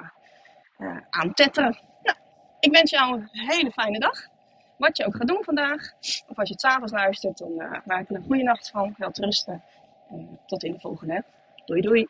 uh, 0.78 0.96
aantetteren. 1.10 1.78
Nou, 2.02 2.16
ik 2.60 2.72
wens 2.72 2.90
jou 2.90 3.14
een 3.14 3.28
hele 3.30 3.70
fijne 3.70 3.98
dag. 3.98 4.30
Wat 4.76 4.96
je 4.96 5.06
ook 5.06 5.16
gaat 5.16 5.28
doen 5.28 5.44
vandaag. 5.44 5.92
Of 6.28 6.38
als 6.38 6.48
je 6.48 6.54
het 6.54 6.60
s'avonds 6.60 6.92
luistert, 6.92 7.38
dan 7.38 7.56
maak 7.84 8.08
er 8.08 8.16
een 8.16 8.24
goede 8.26 8.42
nacht 8.42 8.70
van. 8.70 8.94
Wel 8.98 9.10
rusten. 9.12 9.62
En 10.08 10.38
tot 10.46 10.62
in 10.62 10.72
de 10.72 10.80
volgende. 10.80 11.24
Doei 11.64 11.80
doei. 11.80 12.08